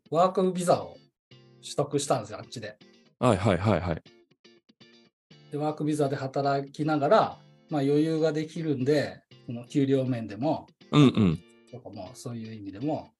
[0.10, 0.98] ワークビザを
[1.62, 2.78] 取得したんですよ、あっちで。
[3.20, 4.04] はい、はい、はい、はい。
[5.52, 11.40] で、ワークビザで働きながら、まあ、余裕ができるんで、その給料面でも、うんうん。
[11.72, 13.12] とかも、そういう意味でも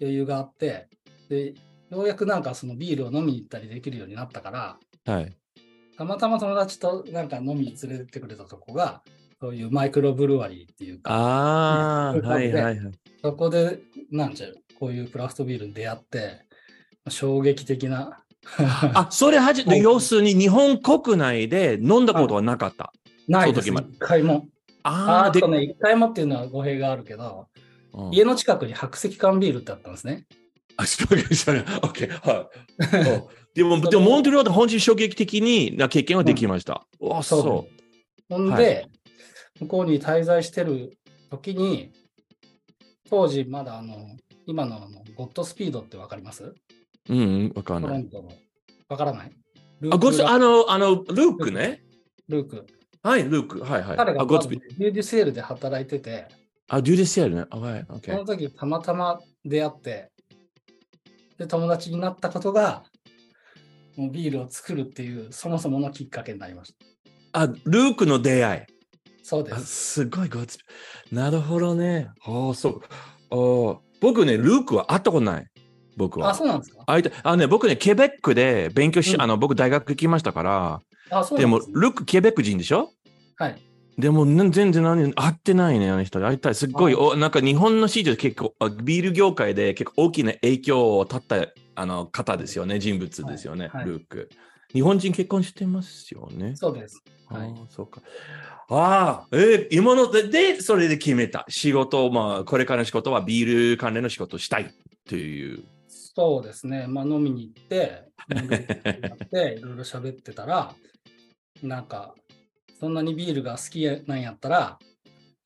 [0.00, 0.88] 余裕があって、
[1.28, 1.54] で、
[1.90, 5.36] ようやくなんかそのビールを飲みに行ったりできるようになったから、はい。
[5.96, 9.02] たまたま友達となんか飲みに連れてってくれたとこが、
[9.40, 12.78] そういうマイクロブルワリーっていうか、あはい、はい、はい。
[13.22, 13.80] そこで、
[14.10, 16.40] なんちゃう、こういうクラフトビールに出会って、
[17.08, 18.24] 衝撃的な。
[18.58, 22.92] あ、それはじ、 はい要するに日本国内で飲んだことはなかった？
[23.28, 24.48] ないです、一回も。
[24.82, 27.46] ああ、で一回もっていうのは語弊があるけど、
[27.94, 30.26] うん家の近くに白石缶ビールってあったんですね。
[30.76, 31.72] あ、そうです、そうです。
[31.76, 32.50] オッケー、は
[33.02, 33.10] い。
[33.14, 36.84] うんでも、でも、モントリオールで本当に衝撃的にな経験はできました。
[37.08, 37.68] あ、そうそ
[38.28, 38.90] ほんで、はい
[39.60, 40.98] 向こうに滞在してる
[41.30, 41.92] 時に、
[43.08, 46.42] 当時まだあの、今のあのゴッドスピードってわかります？
[46.42, 46.54] う。
[47.10, 48.08] うんうん、わかんない。
[48.88, 49.30] わからない？
[49.80, 51.84] ルあ、ゴス、ラあの、あの、ルークね。
[52.28, 52.66] ルーク。
[53.04, 53.60] はい、ルーク。
[53.60, 53.96] はい、はい。
[53.96, 56.26] 彼があ、ゴッツビビューディセールで働いてて、
[56.68, 57.44] あ、デューディセールね。
[57.50, 57.86] あはい。
[57.86, 60.10] その時たまたま出会って、
[61.38, 62.84] で、友達になったことが、
[63.96, 66.74] もうビールを作るっていう、そもそものきっかけになりまし
[67.32, 67.40] た。
[67.42, 68.60] あ、ルークの出会い。
[68.62, 68.66] あ
[69.22, 69.64] そうです。
[69.64, 70.58] すごいゴッツ
[71.10, 72.08] ビなるほどね。
[72.24, 72.80] ああ、そう。
[73.30, 75.46] ああ僕ね、ルークは会ったことない。
[75.96, 76.30] 僕は。
[76.30, 76.84] あ、そうなんですか？
[76.86, 81.80] 会いたいあね、僕ね、ケベックで勉強し、うんあの、僕大学行きましたから、あ、そうでも、なんです、ね。
[81.82, 82.90] ルーク、ケベック人でしょ？
[83.36, 83.62] はい。
[83.98, 86.20] でもな全然何合ってないね、あの人。
[86.20, 86.54] 会いたい。
[86.54, 94.30] すっごい、あおなんか日本の市場で結構、あビール業界で結構大きな影響をたったあの方ですよね、人物ですよね、はいはいルーク。
[94.72, 96.56] 日本人結婚してますよね。
[96.56, 97.00] そうです。
[97.28, 97.54] はい。
[97.70, 98.00] そうか。
[98.68, 101.44] ああ、えー今ので、で、それで決めた。
[101.48, 104.74] 仕事、まあ、これからの仕事はビール関連の仕事をしたい
[105.08, 105.64] という。
[105.86, 106.86] そうですね。
[106.88, 108.04] まあ飲みに行って、
[108.34, 110.74] 飲んでやって、 いろいろ喋ってたら、
[111.62, 112.14] なんか、
[112.78, 114.78] そんなにビールが好きなんやったら、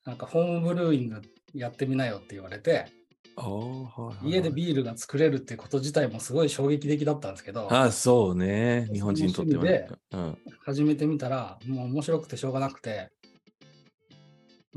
[0.05, 1.21] なんかホームブルーイング
[1.53, 2.87] やってみなよって言われて、
[3.35, 8.89] ああ、はい家でビールが作れるってこと自体もすごい衝撃的だったんですけど、ああ、そうね。
[8.91, 9.87] 日本人にとってはね。
[10.11, 13.09] うん、始めてみたら、もう面白くてしょうがなくて、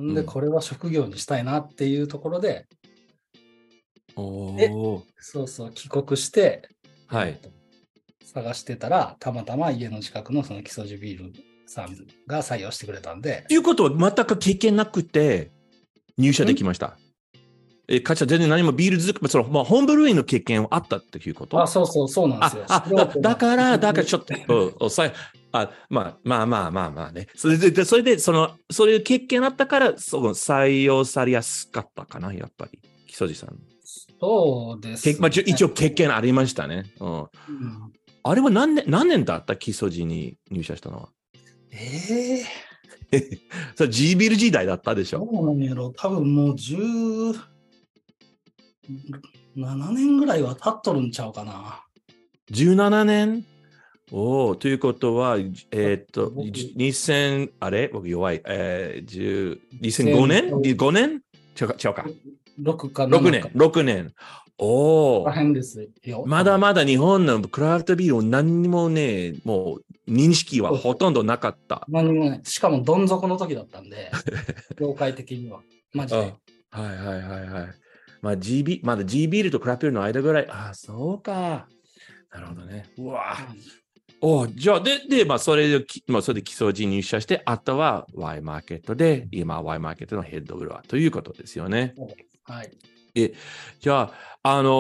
[0.01, 2.67] んで、うんこれは職業にしたいなっていうところで、
[4.15, 5.03] おえお。
[5.19, 6.69] そうそう、帰国して、
[7.07, 7.31] はい。
[7.31, 7.62] えっと
[8.33, 11.33] 探してたら、たまたま家の近くのその木曽路ビール
[11.73, 15.51] さんが採用してくれたんでと、いうことは全く経験なくて
[16.19, 16.99] 入社できました。
[17.89, 21.61] え、会社全然何もビール作り、その、まあ、ホームブルーイの経験はあったっていうこと？
[21.61, 22.65] あ、そうそう、そうなんですよ。
[22.69, 24.35] あ、あだだから、だからちょっと。
[24.47, 25.13] と、おさい
[25.51, 27.27] あまあまあまあまあまあね。
[27.35, 32.79] それで、でそれで、その、そういう経験あったから、その採用されやすかったかな、やっぱり。
[33.07, 33.59] 木曽路さん。
[34.21, 36.85] そうです、けまあ、一応経験ありましたね。
[37.01, 37.29] うん、うん
[38.25, 39.57] あれは何年、何年だった？
[39.57, 41.09] 木曽路に入社したのは。
[41.73, 42.43] え
[43.13, 43.21] え
[43.77, 45.29] それ G ビル時代だったでしどょ。
[45.31, 45.91] うなんやろ？
[45.97, 47.35] 多分もう17
[49.93, 51.85] 年ぐらいは経っとるんちゃうかな。
[52.51, 53.45] 17年？
[54.11, 57.89] おお、ということは、えーっと、僕2000、あれ？
[57.89, 58.43] 僕弱い。
[58.47, 61.23] えー、10 2005年 ?5 年？
[61.61, 62.07] 違うか、違うか。
[62.61, 64.13] 6か7 6年か。、6年。
[64.59, 66.25] おお大、変ですよ。
[66.27, 71.85] まだまだ日本のクラフトビールを何にもね、もう認識はほとんどなかった。
[71.88, 72.41] 何もない。
[72.45, 74.11] しかもどん底の時だったんで、
[74.79, 75.61] 業界的には。
[75.93, 76.35] マジで。
[76.71, 77.69] あはいはいはいはい。
[78.21, 80.47] まあ GB、まだ G ビールとクラフトビールの間ぐらい。
[80.49, 81.69] ああ、そうか。
[82.33, 82.87] なるほどね。
[82.97, 83.83] うわうん
[84.25, 91.93] おじゃあ、で、で、まあ、それで、きまあ、それで基礎人入社して、あとは Y マーケットで、今、Y マーケットのヘッドブルワーということですよね。
[92.45, 92.71] はい。
[93.14, 94.70] じゃあ、あの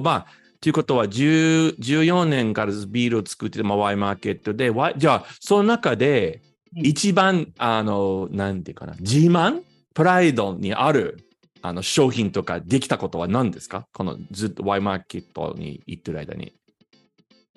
[0.00, 0.26] ーまあ、
[0.60, 6.40] ということは、10 14年からビールを作ってて、まあ、Y マーケットで、じゃあ、その中で、
[6.76, 6.86] うん。
[6.86, 9.60] 一番、あの、なんていうかな、自慢
[9.94, 11.18] プライドにある、
[11.62, 13.86] あの、商品とかできたことは何ですか？
[13.92, 16.52] このずっと Y マーケットに行ってる間に。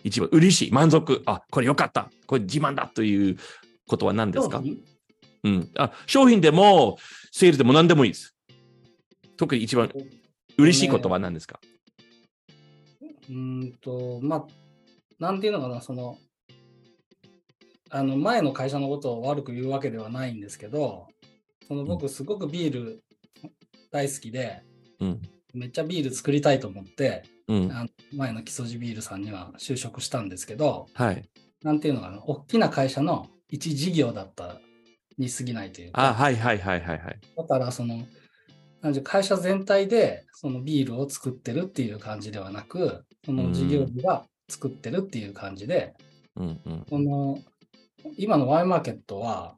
[0.03, 3.37] 一番嬉しい、満足、あ、これよかった、これ自慢だという
[3.87, 4.57] ことは何ですか？
[4.59, 4.83] 商品？
[5.45, 5.69] うん。
[5.77, 6.97] あ、商品でも、
[7.31, 8.35] セールでも何でもいいです。
[9.37, 9.91] 特に一番
[10.57, 11.59] 嬉しいことは何ですか、
[13.29, 14.45] うーんと、まあ、
[15.19, 16.17] なんていうのかな、その、
[17.89, 21.07] あの、前の会社のことを悪く言うわけではないんですけど、
[21.67, 23.03] その僕、すごくビール
[23.91, 24.63] 大好きで、
[24.99, 25.21] うん。
[25.53, 27.71] めっちゃビール作りたいと思って、うん。
[27.71, 31.23] あの前の木曽路ビールさんには就職したんですけど、はい。
[31.63, 34.59] なんていうのかな、大きな会社の一事業だった
[35.17, 37.19] に過ぎないというか、あ、はいはいはいはいはい。
[37.35, 38.05] だからその、
[38.81, 45.93] なんていう会社全体でそのビールを作ってるっていう感じではなく、その事業部が作ってるっていう感じで、
[46.35, 46.85] うんうん。
[46.87, 47.39] その
[48.17, 49.55] 今のワイマーケットは、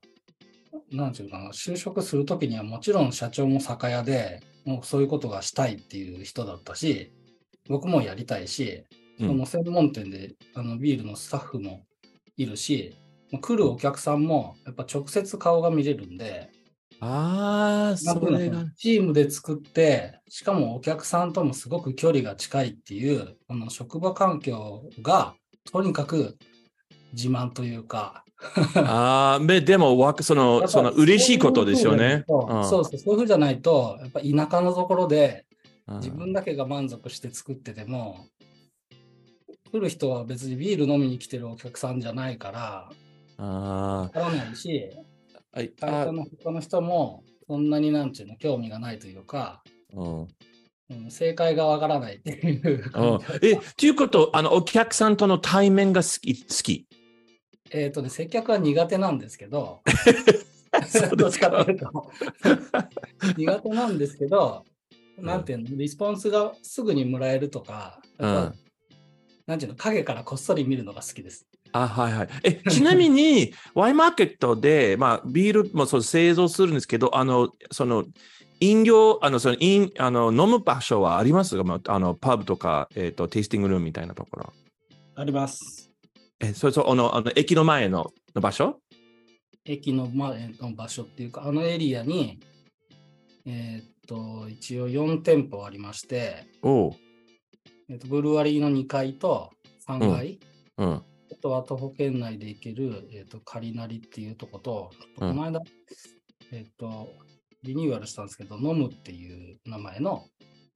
[0.92, 7.12] なんていうかな、就職するときにはもちろん社長も酒屋で、もうそういうことがしたいっていう人だったし、
[7.68, 8.84] 僕もやりたいし、
[9.20, 11.84] うんその専門店であのビールのスタッフも
[12.38, 12.96] いるし、
[13.34, 16.50] まあ来るお客さんもやっぱ直接顔が見れるんで、
[17.02, 18.66] ああ、それが。
[18.78, 25.36] チームで作って、しかもお客さんともすごく距離が近いっていう、この職場環境が
[25.72, 26.38] とにかく
[27.14, 28.24] 自慢というか、
[28.76, 32.24] ああ、ででも、わその、ぱその嬉しいことですよね。
[32.28, 35.46] そうそうそう、いうふうじゃないと、やっぱ田舎のところで
[35.88, 38.28] うん自分だけが満足して作ってても、
[39.72, 42.90] 来る人は別にビール飲みに来てるお客さんじゃないから、
[43.38, 43.44] あ
[44.04, 45.02] わからないし、あ、
[45.52, 45.70] はい。
[45.70, 50.22] 会社の他の人もそんなになんちゅうの興味がないというか、うん。
[50.22, 50.28] うん
[51.12, 52.90] 正解がわからないっていううん。
[52.90, 53.48] 感じ。
[53.48, 56.88] え、ということ、あの、お客さんとの対面が好き、好き？
[57.70, 59.82] えっとね、接客は苦手なんですけど、
[61.16, 61.64] どっちか。
[61.64, 61.92] というと
[63.38, 64.66] 苦手なんですけど、
[65.20, 68.54] なんていうの、リスポンスがすぐにもらえるとか、うん。
[69.46, 71.46] なんていうの、影からこっそり見るのが好きです。
[71.72, 72.30] あ、はいはい。
[72.44, 78.06] え、ちなみに、 ワイマーケットで、まあ、ビールもそう製造するんですけど、あの、その、
[78.60, 84.54] 飲料、あの、その、飲あの飲む場所はありますか、まあ、あの、パブとか、えっ、と、テイスティングルームみたいなところ。
[85.16, 85.92] あります。
[86.40, 88.82] え、それそう、あの、あの駅の前のの場所？
[89.66, 92.40] 駅の前の場所っていうか、あのエリアに、
[93.46, 96.92] えーっと、一応4店舗ありまして、おう。
[97.90, 99.52] えーっとブルワリーの2階と
[99.88, 100.40] 3階、
[100.78, 101.02] うん。
[101.32, 105.62] あとは徒歩圏内で行ける、えーっと、カリナリっていうとこと、この間、
[106.52, 107.10] えーっと、
[107.64, 110.26] リニューアルしたんですけど、飲むっていう名前の、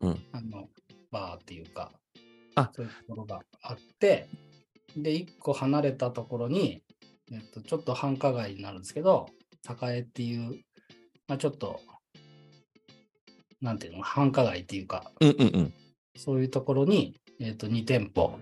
[0.02, 0.24] うん。
[0.32, 0.68] あの、
[1.12, 1.92] バーっていうか、
[2.56, 2.70] あ。
[2.74, 4.28] そういうところがあって、
[4.96, 6.84] で、1個離れたところに、
[7.32, 9.28] えっと、ちょっと繁華街になるんですけど、
[9.84, 10.60] 栄っていう、
[11.28, 11.80] まあ、ちょっと、
[13.62, 15.74] なんていうの、繁華街っていうか、うんうんうん。
[16.16, 18.38] そういうところに、えっと、2店舗、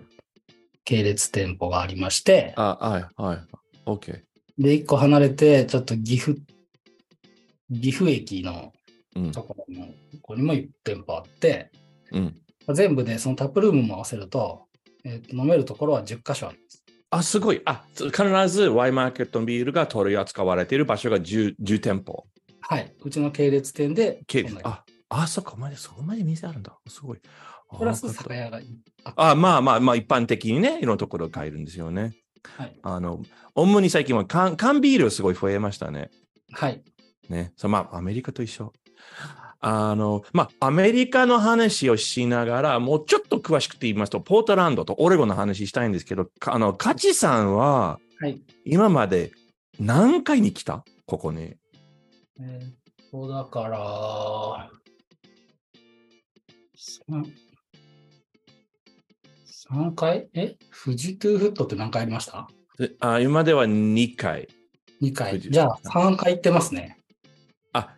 [0.84, 3.38] 系列店舗がありまして、あ、はい、はい。
[3.86, 4.22] OK。
[4.58, 6.38] で、1個離れて、ちょっと岐阜、
[7.70, 8.72] 岐阜駅の
[9.14, 9.32] うん。
[9.32, 9.92] ところの、こ
[10.22, 11.70] こにも1店舗あって、
[12.12, 12.40] うん。
[12.74, 14.66] 全部でそのタップルームも合わせると、
[15.04, 16.82] えっと飲めるところは10箇所あります。
[17.10, 17.60] あ、すごい。
[17.66, 22.24] あ、必ず Y マーケットのビールが取り扱われている場所が 10, 10店舗。
[22.60, 22.94] はい。
[23.02, 26.74] うちの系列店で、系そんなあ、あ、そっか、お前でそこまで店あるんだ。
[26.88, 27.18] すごい。
[27.72, 28.66] あプラス酒屋がい
[29.04, 32.14] ああ、まあまあまあ、一般的にね、いろんなところ買えるんですよね。
[32.56, 32.78] はい。
[32.82, 33.22] あの、
[33.54, 36.10] 主に最近は缶缶ビールすごい増えましたね。
[36.52, 36.82] はい。
[37.28, 37.52] ね。
[37.56, 38.72] そうまあ、アメリカと一緒。
[39.64, 48.40] あの、まあ、アメリカの話をしながら、もうちょっと詳しくて言いますと、ポートランドとオレゴンの話したいんですけど、かあの、カチさんは、はい。
[48.64, 49.32] 今まで
[49.78, 50.84] 何回に来た？
[51.06, 51.54] ここに。
[52.40, 54.70] えーっと、だから、
[59.72, 60.28] 3、三回？
[60.34, 60.56] え？
[60.84, 62.48] 富士トゥーフットって何回ありました？
[62.78, 64.48] であ今までは2回。
[65.00, 65.40] ?2 回。
[65.40, 66.98] じゃあ3回行ってますね。
[67.72, 67.94] あ、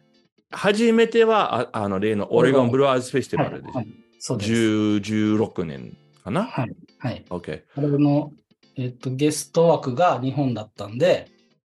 [0.50, 4.50] 初めては、ああの、例のオレゴンブルワーズフェスティバルではいはいそうです。
[4.52, 6.74] 10 16年かな、はい。
[6.98, 7.24] はい。
[7.28, 7.62] ?OK。
[7.74, 8.32] これの、
[8.76, 11.28] えっと、ゲスト枠が日本だったんで、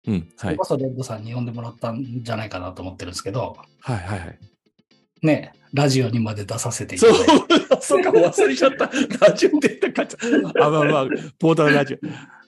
[0.06, 0.14] うん。
[0.14, 0.64] はいそれこ。
[0.64, 4.38] そレッドさんに呼んでもらったんじゃないかなと思ってるんですけど、はいはいはい。
[5.22, 7.54] ね、ラジオにまで出させていたそだいて。
[7.54, 8.90] う、 そうか、忘れちゃった。
[9.26, 10.16] ラジオって言ったか
[10.60, 11.06] あ、まあまあ、
[11.38, 11.98] ポータルラジオ。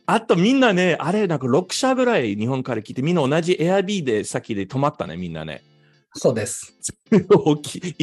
[0.06, 5.62] あとみんなね、あれ、なんか6社ぐらい日本から来て、みんな同じ Airb で先で泊まったね、みんなね。
[6.14, 6.76] そうです。
[7.30, 7.94] 大きい、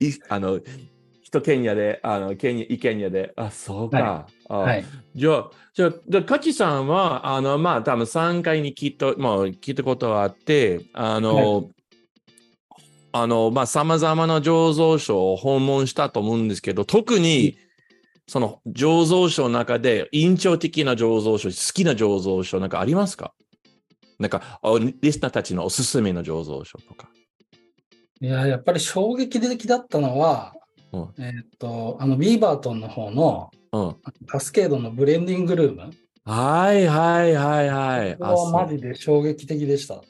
[0.00, 0.60] いいあの、
[1.22, 4.28] 一ケニアで、あの、ケニア、イケニアで、あ、そうか。
[4.48, 4.84] あはい。
[5.14, 11.70] じゃあ、じゃあ、でカチさんは、あの、まあ、多分3回に聞いた、まあ、聞いたことがあって、あの、
[13.20, 17.56] あの、まあ、様々な醸造所を訪問したと思うんですけど、特に、
[18.26, 23.32] その醸造所の中で、印象的な醸造所、好きな醸造所、なんかありますか？
[24.18, 27.08] なんか、おリスナーたちのおすすめの醸造所とか。
[28.20, 30.54] いや、やっぱり衝撃的だったのは、
[30.92, 33.96] うんえーっと、あの、ビーバートンの方のうん。
[34.26, 35.90] カスケードのブレンディングルーム。
[36.24, 38.16] はいはいはいはい。
[38.16, 40.02] これはマジで衝撃的でした。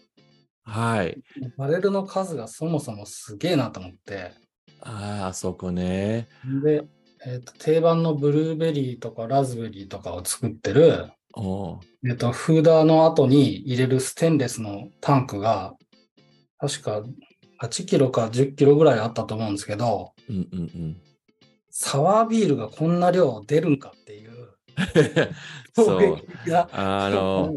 [0.67, 1.23] はい。
[1.57, 4.33] バレルの数がそもそもすげえなと思って。
[4.81, 6.29] ああ、あそこね。
[6.63, 6.85] で、
[7.25, 15.75] えーっと、定番のブルーベリーとかラズベリーとかを作ってる、おうえーっと、フーダーの後に入れるステンレスのタンクが、
[16.59, 17.03] 確か
[17.63, 20.97] 8キロか10キロぐらいあったと思うんですけど、うんうんうん。
[21.71, 24.26] サワービールがこんな量出るんかっていう、衝
[25.75, 26.19] そう。
[26.73, 27.55] あの、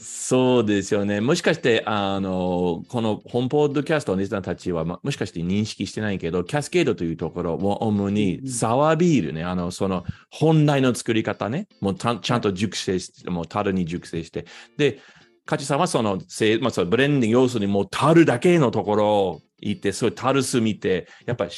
[0.00, 1.20] そうですよね。
[1.20, 15.00] もしかして、あの、この本ポッドキャストのリスナーたちは、まもしかして認識してないけど、キャスケードというところも主にんサワービールね、あの、その本来の作り方ね、もうちゃんと熟成して、もう樽に熟成して、で、
[15.46, 16.18] カチさんはその、
[16.60, 21.50] まあ、そのブレンディング要素にもう樽だけのところを行って、そういう樽数見て、やっぱり、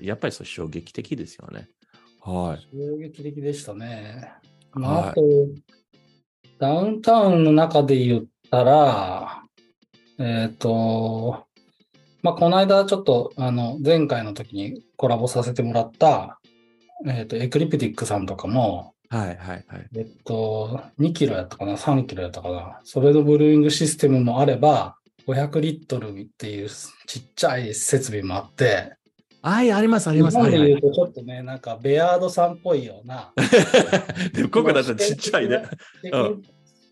[0.00, 1.68] やっぱりそう衝撃的ですよね。
[2.24, 2.76] はい。
[2.76, 4.32] 衝撃的でしたね。
[4.72, 5.22] はいまあ、あと、
[6.58, 9.42] ダウンタウンの中で言ったら、
[10.18, 11.46] えっ、と、
[12.22, 16.38] まあ、この間ちょっと、あの、前回の時にコラボさせてもらった、
[17.06, 19.64] えっ、と、エクリプティックさんとかも、はいはいはい。
[19.96, 22.80] えっと、2キロやったかな、3キロやったかな？
[22.84, 28.94] それのブルーイングシステムもあれば、500リットルっていうちっちゃい設備もあって、
[29.42, 30.50] はい、ありますあり日ます。
[30.50, 33.32] で言うとちょっとね、なんかベアードさんっぽいような、
[34.32, 35.64] でもここだとちっちゃいね。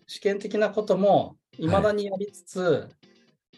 [0.05, 2.89] 試験的なこともいまだにやりつつ、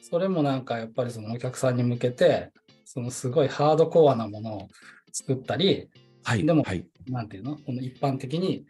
[0.01, 2.51] それもなんかやっぱりそのお客さんに向けて、
[2.85, 4.67] そのすごいハードコアなものを
[5.11, 5.89] 作ったり、
[6.23, 6.45] はい。
[6.45, 6.85] でもはい。
[7.07, 7.57] なんていうの？
[7.57, 8.65] この一般的に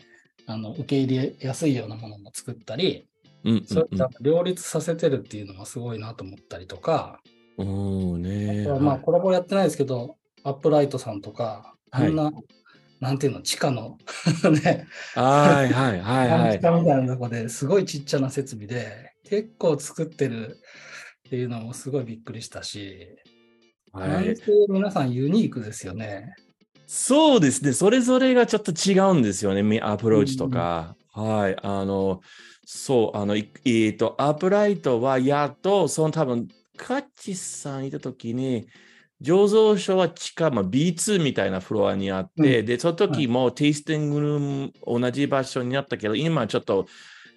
[0.45, 3.07] あの受け入れやすいようなものも作ったり、
[3.43, 7.19] うんそういった両立させてるっていうのがすごいなと思ったりとか、
[7.57, 7.73] うんうん。
[8.13, 12.31] おーねまあコラボやってないですけど、アップライトさんとか、はいこんな、
[12.99, 13.97] なんていうの、地下の
[14.63, 16.59] ね、はいはいはいはい。
[16.59, 20.57] 地下みたいなとこですごいちっちゃな設備で、結構作ってる
[21.27, 23.07] っていうのもすごいびっくりしたし、
[23.91, 24.35] はい、
[24.69, 26.33] 皆さんユニークですよね。
[26.87, 27.73] そうですね。
[27.73, 29.79] それぞれがちょっと違うんですよね。
[29.81, 30.95] アプローチとか。
[31.11, 31.55] はい。
[31.61, 32.21] あの、
[32.65, 36.47] そう、あの、えっ、ー、と、アップライトはやっと、その多分、
[36.77, 38.67] カッチさんいたときに、
[39.21, 46.87] 醸造所は地下、まあ、B2 みたいなフロアにあって、うん、で、その時もテイスティングルーム同じ場所になったけど、今ちょっと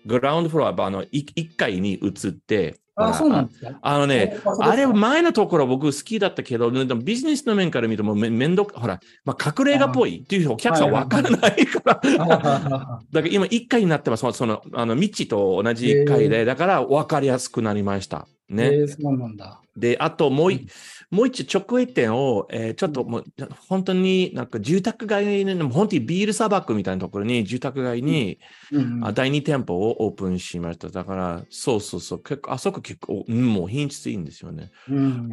[0.05, 3.79] グラウンドフロア、あの 1, 階に移って、あ、そうなんですか？
[3.83, 12.01] あのね、あれ前のところ僕好きだったけど、でもビジネスの面から見るともうめめんどく、ほら、まあ、隠れ家っぽいっていうお客さんわからないから。
[12.03, 14.25] だから今1階になってます。
[14.33, 18.27] その、あの、道と同じ1階で、だから分かりやすくなりました。
[18.49, 18.65] ね。
[18.65, 19.61] えー、そうなんだ。
[19.77, 20.67] で、あともう、うん、
[21.11, 23.25] もう一直営店を、えー、ちょっともう、
[23.69, 28.39] 本当になんか住宅街に、本当にビール砂漠みたいなところに、住宅街に、
[28.73, 29.05] うん。
[29.05, 30.89] うん、第2店舗をオープンしました。
[30.89, 34.71] だから、そうそうそう、結構、あそこ結構、うん、もう品質いいんですよね。
[34.89, 35.29] うん、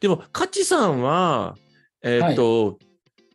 [0.00, 1.56] でも、カチさんは、
[2.02, 2.76] えっ、ー、と、はい。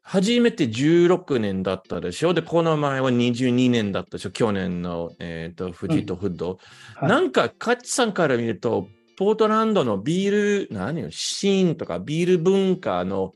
[0.02, 2.34] 初めて16年だったでしょ？
[2.34, 4.32] で、この前は22年だったでしょ？
[4.32, 6.54] 去年の、えっ、ー、と、富士とフッド。
[7.00, 8.88] うんはい、なんか、カチさんから見ると、
[9.20, 13.34] ポートランドのビール、何よ、シーンとかビール文化の、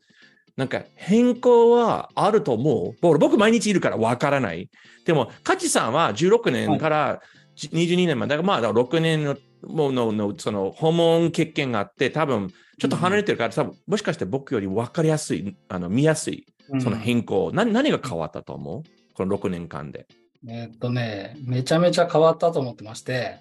[0.55, 3.17] なんか変更はあると思う。
[3.17, 4.69] 僕、毎日いるからわからない。
[5.05, 7.21] でも、カチさんは16年から
[7.57, 9.35] 22年まで、はい、まあ、6年の、
[9.67, 12.47] ものの、その、訪問経験があって、多分、
[12.79, 16.45] ちょっと離れてるから、多分、もしかして僕より分かりやすい、あの、見やすい、
[16.79, 17.49] その変更。
[17.49, 18.83] うん、何が変わったと思う？
[19.15, 20.07] この6年間で。
[20.47, 23.39] えー、っとね、めちゃめちゃ変わったと思ってまして、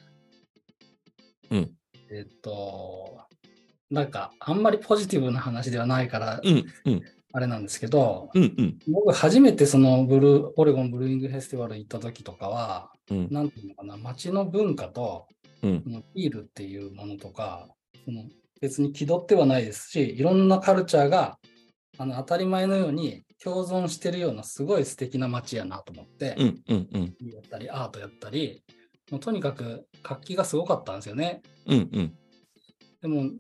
[1.52, 1.70] うん。
[2.12, 3.20] えっと、
[3.90, 7.02] なんか、あんまりポジティブな話ではないから、うん、うん。
[7.34, 8.78] あれなんですけど、うん、うん。
[8.88, 15.26] 僕、初めてそのブルー、オレゴンブルーイングフェスティバル行った時とかは、うん、なんていうのかな、街の文化と、
[15.62, 17.68] うん、ビールっていうものとか、
[18.04, 18.24] その
[18.60, 21.38] 別に気取ってはないですし、いろんなカルチャーが
[21.98, 27.02] あの当たり前のように共存してるようなすごい素敵な街やなと思って、うん、うん、うん。
[27.32, 28.62] やったり、アートやったり、
[29.12, 31.42] もうとにかく活気がすごかったんですよね。
[31.66, 32.14] うん、うん。
[33.02, 33.30] でも、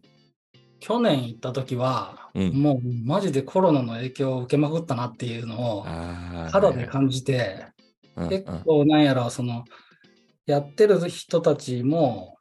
[0.80, 5.86] 去年行った時は、うんもうマジでコロナの影響を受けまくったなっていうのを。
[6.50, 7.66] 肌で感じて、
[8.16, 9.64] うん結構なんやろ、その、
[10.44, 12.36] やってる人たちも、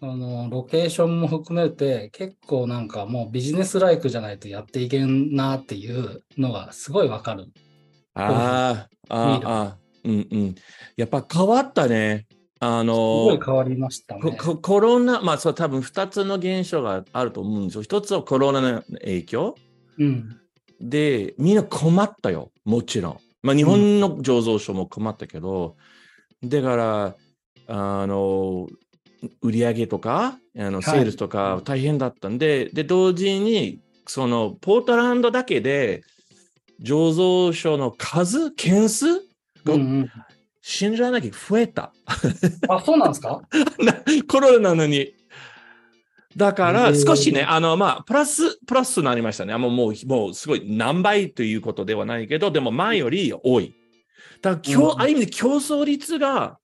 [0.00, 7.46] あの、ロケーションも含めて、結構なんかもうビジネスライクじゃないとやっていけんなっていうのがすごいわかる。
[8.14, 10.54] ああ、ああ、うんうん。
[10.96, 12.26] やっぱ変わったね。
[12.64, 14.36] あすのごい変わりましたね。
[14.36, 17.82] コロナ、まあそう多分2つの現象があると思うんですよ。
[17.82, 19.54] 一つはコロナの影響
[19.98, 20.40] うん。
[20.80, 22.50] で、みんな困ったよ。
[22.64, 23.18] もちろん。
[23.42, 25.76] まあ日本の醸造所も困ったけど、
[26.42, 27.16] だから、
[27.66, 28.68] あの、
[29.42, 36.02] 売り上げとか、あの、いセールスとか大変だったんで、で、同時に、その、ポートランドだけで、
[36.82, 40.10] 醸造所の数、件数うんうん、
[40.66, 41.92] 信じられないけど増えた。
[42.68, 43.42] あ、そうなんですか？
[43.78, 45.12] なコロナなのに。
[46.36, 49.52] だから、少しね、あの、まあ、プラス、プラスになりましたね。
[49.52, 53.74] あもう、もう、もうすごい何倍ということではないけど、でも前より多い。
[54.40, 56.58] だから、今日、うんある意味で競争率が、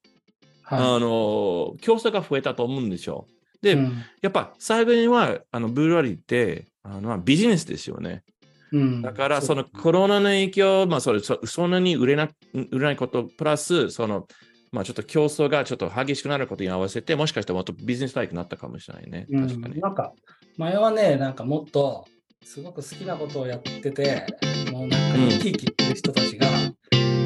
[0.63, 3.27] はあの、競争が増えたと思うんですよ。
[3.63, 3.75] で、い。
[3.75, 8.25] うんやっぱ最後には、あの、ブルワリーって、あの、まあビジネスですよね。
[8.73, 14.27] うんだから、そのコロナの影響、まあ、それ、そそんなに売れな、売れないこと、プラス、その、
[14.73, 19.27] まあ、ちょっと競争がちょっと激しくなることに合わせて、もしかしたらもっとビジネスライクになったかもしれないね。
[19.29, 19.81] うん確かに。
[19.81, 20.13] なんか、
[20.57, 22.07] 前はね、なんかもっと、
[22.45, 24.27] すごく好きなことをやってて、
[24.73, 26.47] もうなんかうん生き生きしてる人たちが、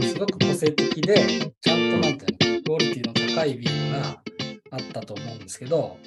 [0.02, 4.22] すごく個性的で、ちゃんとなんていうの、クオリティの高いビールが
[4.70, 5.98] あったと思うんですけど、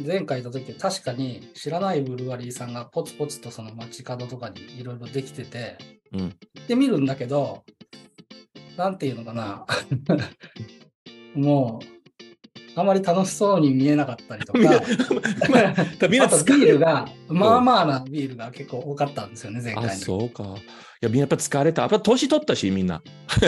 [0.00, 5.76] 前回行った時確かに知らないブルワリーさんがポツポツとその街角とかにいろいろできてて、
[6.12, 6.28] うん行
[6.60, 7.64] ってみるんだけど、
[8.76, 9.66] なんていうのかな、
[11.34, 20.02] もう、あまり楽しそうに見えなかったりとか、 あとビールが、まあまあなビールが結構多かったんですよね、前あ、回に。
[20.02, 20.44] そうか。
[20.44, 20.46] い
[21.00, 21.82] や、みんなやっぱ疲れた。
[21.82, 23.02] やっぱ年取ったし、みんな。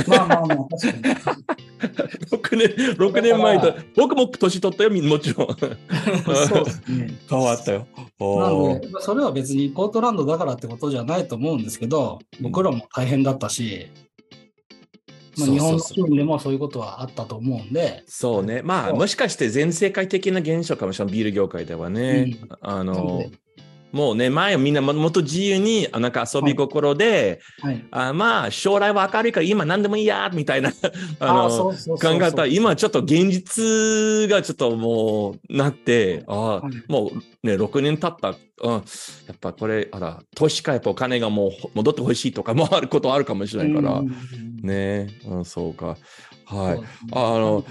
[0.07, 1.66] まあまあまあ、確かに。
[2.31, 5.49] 6年、六年前と、 僕も年取ったよ、もちろん。
[6.49, 7.19] そうですね。
[7.29, 7.87] 変わったよ。
[8.19, 13.89] なので、それは別にポートランドだからってことじゃないと思うんですけど、僕らも大変だったし、
[15.39, 18.63] まあ、日本のチームでもそういうことはあったと思うんで、そうね。
[18.65, 22.39] まあ、もしかして全世界的な現象かもしれない、ビール業界ではね。
[22.63, 23.31] あなんので、
[23.93, 27.85] もうね、前はみんなももっと自由に、あなんか遊び心で、はい。
[27.91, 30.73] あまあ、将来は明るいから今何でもいいや、みたいな、
[31.21, 31.75] あの、考
[32.13, 36.93] えたら、今ちょっと現実がちょっともうなって、ああ、はい。
[36.93, 38.81] もうね、6年経った、うん、や
[39.33, 44.17] っぱこれ、あら、投資家やっぱお金がもうほ戻ってほしいとかもあることあるかもしれないから、うん
[44.63, 45.97] ね、うん、そうか。
[46.45, 46.81] はい。
[47.13, 47.65] ああの、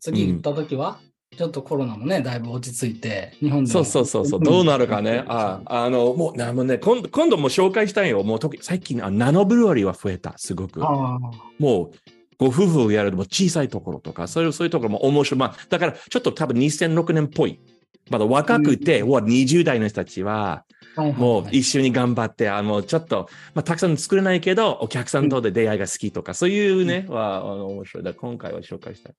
[0.00, 0.98] 次行った時は、
[1.36, 5.24] ちょっとコロナもね、だいぶ落ち着いて、日本でもそうそうそうそう、どうなるかね。
[5.28, 8.22] ああの、もう、なもうね、今度、今度も紹介したいよ。
[8.24, 10.84] もう最近、あナノブルワリーは増えた、すごく。
[10.84, 11.18] あ
[11.58, 11.90] もう、
[12.36, 15.38] ご夫婦やるのも小さいところとか、そういうそういうところも面白い。
[15.38, 17.60] まあ、だから、ちょっと多分2006年っぽい。
[18.10, 20.64] まだ若くて、うわ20代の人たちは、
[20.96, 28.02] もう一緒に頑張って、あもうちょっと、まあ、たくさん作れないけど、お客さんとで出会いが好きとか、そういうね、は、あの、面白い。
[28.02, 29.12] だ今回は紹介したい。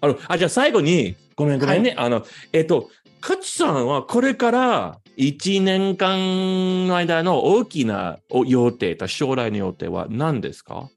[0.00, 1.94] あの、あ、じゃあ最後に、ごめんごめんね。
[1.96, 2.90] あの、えっ、と、
[3.20, 10.90] カチさんはこれから1年間の間の大きなお予定と将来の予定は何ですか？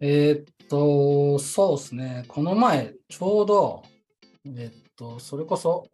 [0.00, 2.24] えーっと、そうですね。
[2.28, 3.82] この前、ちょうど、
[4.46, 5.88] えーっと、それこそ、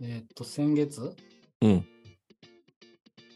[0.00, 1.14] えーっと、先月、
[1.60, 1.86] うん。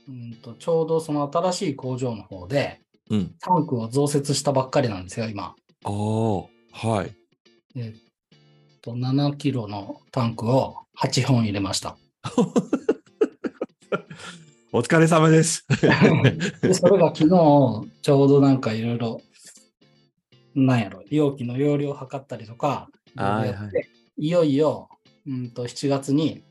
[0.09, 3.35] うんと、ちょうどその新しい工場の方で、うん。
[3.39, 5.45] タンクを増設したばっかりなんですよ、今。
[5.45, 5.55] あ
[5.85, 5.91] あ、
[6.73, 7.13] はい。
[7.77, 7.97] えーっ
[8.81, 11.97] と、7キロのタンクを8本入れました。
[14.73, 15.67] お疲れ様です。
[16.63, 17.29] でそれが昨日、
[18.03, 19.21] ちょうどなんかいろいろ、
[20.55, 24.89] なんやろ、容器の容量を測ったりとか、はいろいいよいよ、
[25.27, 26.45] うんと7月に、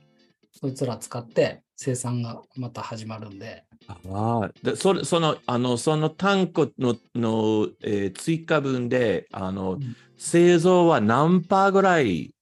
[0.51, 12.35] そいつら使って生産がまた始まるんで、ああ、でそれその、あの、そのタンクの、の、えー追加分で、あの、うん製造は何パーぐらい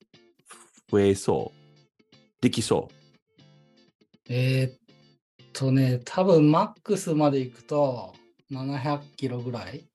[0.92, 1.58] 増えそう？
[2.42, 2.90] できそ
[4.28, 4.80] えーっ
[5.54, 8.14] とね、多分マックスまで行くと
[8.52, 9.86] 700キロぐらい。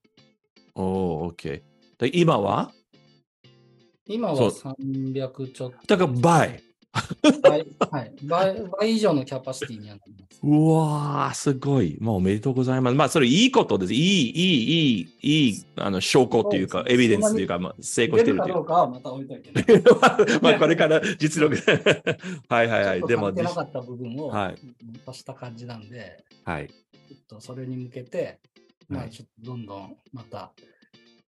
[0.76, 0.83] うお
[1.26, 1.61] お、OK。
[1.99, 2.72] で今は？
[4.07, 6.62] 今はそう300ちょっだから倍。
[6.93, 8.62] と倍、はい倍。
[8.80, 10.40] 倍以上のキャパシティにはなります。
[10.43, 11.97] うわー、すごい。
[12.01, 12.97] もうおめでとうございます。
[12.97, 13.95] まあ、それいいことです。
[13.95, 18.64] いい、いい、いい、いい、あの、証拠っていうか、エビデンスというか、まあ、成功してるっていう。
[18.64, 19.82] かまた置いといてね。
[20.43, 21.57] まあ、これから 実力。
[22.49, 23.03] はいはいはい。
[23.07, 24.57] でもなかった部分をはい
[25.07, 26.68] 足した感じなんで、はい。
[26.68, 26.74] ちょ
[27.14, 28.38] っとそれに向けて、
[28.88, 30.53] まはいあちょっとどんどんまた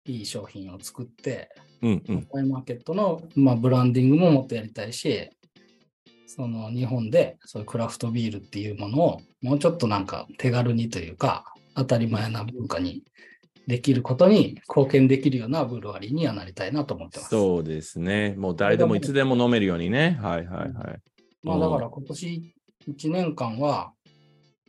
[0.06, 1.50] いい商品を作って、
[1.82, 2.48] うんうん。
[2.48, 5.30] マーケットの、まあ、ブランディングももっとやりたいし、
[6.26, 11.44] その日本でそういうクラフトビールっていうものをもうちょっとなんか手軽にというか
[11.74, 13.02] 当たり前な文化に
[13.66, 17.30] できることに貢献できるようなブルワリーにはなりたいなと思ってます。
[17.30, 18.34] そうですね。
[18.36, 20.18] もう誰でもいつでも飲めるようにね。
[20.20, 21.00] はいはいはい。
[21.42, 22.54] まあだから今年
[22.88, 23.92] 1年間は、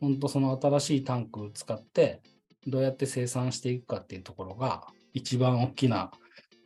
[0.00, 2.22] 本当その新しいタンクを使って、
[2.66, 6.10] どうやって生産していくかっていうところが、一番大きな、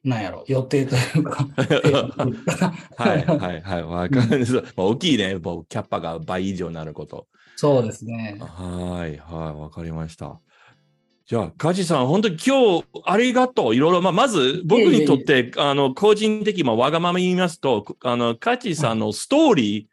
[0.02, 1.46] なんやろ、予定というか、
[2.96, 3.82] はいはいはい。
[3.82, 4.44] わかる。
[4.46, 5.36] そうまあ大きいね。
[5.36, 7.26] もうキャッパが倍以上になること。
[7.56, 8.36] そうですね。
[8.40, 9.60] はいはい。
[9.60, 10.40] わかりました。
[11.26, 13.76] じゃあ、カジさん、本当に今日ありがとう。
[13.76, 19.88] いろいろ、まあ、まず僕にとって、あの、個人的、まあ、わがまま言いますと、あの、カジさんのストーリ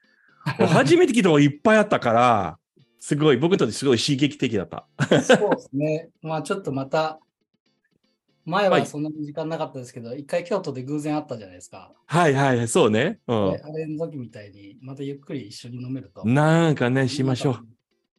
[0.58, 2.58] ーを初めて聞いたのがいっぱいあったから、
[3.00, 4.88] すごい、僕にとってすごい刺激的だった。
[5.22, 6.10] そうですね。
[6.22, 7.20] まあちょっとまた、
[8.48, 11.92] 前ははいそんなに時間なかったですけど、一回京都で偶然会ったじゃないですか。
[12.06, 13.20] はいはい、そうね。
[13.28, 16.24] うであれの時みたいに、またゆっくり一緒に飲めると。
[16.24, 16.34] ん。
[16.34, 17.68] なんかね、しましょう。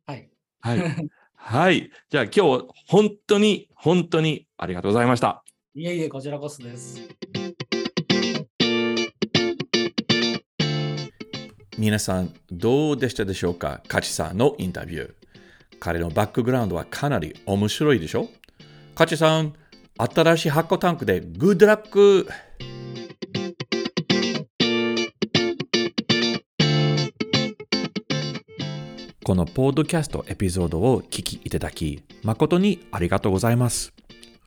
[0.06, 0.30] はい。
[0.60, 1.08] はい。
[1.34, 1.90] はい。
[2.10, 5.42] じゃあ今日、本当に、本当にありがとうございました。
[5.74, 7.00] いえいえ、こちらこそです。
[11.78, 13.80] 皆さん、どうでしたでしょうか？
[13.88, 15.14] カチさんのインタビュー。
[15.80, 18.28] 彼のバックグラウンドはかなり面白いでしょ？
[18.94, 19.54] カチさん、
[19.98, 22.28] 新しい発酵タンクでグッドラック
[29.24, 33.92] このポッドキャストエピソードを聞きいただき、誠にありがとうございます。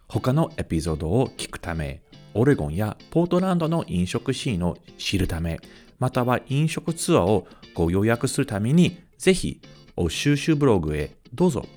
[0.08, 2.02] 他のエピソードを聞くため、
[2.34, 5.60] オレゴンやポートランドの飲食シーンを知るため、
[5.99, 7.45] または飲食ツアーを
[7.76, 9.62] ご予約するために、ぜひ、
[9.95, 11.68] お収集ブログへどうぞ。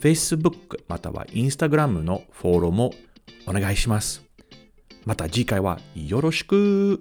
[0.00, 2.94] Facebook または Instagram のフォローも
[3.46, 4.22] お願いします。
[5.04, 7.00] また次回はよろしく。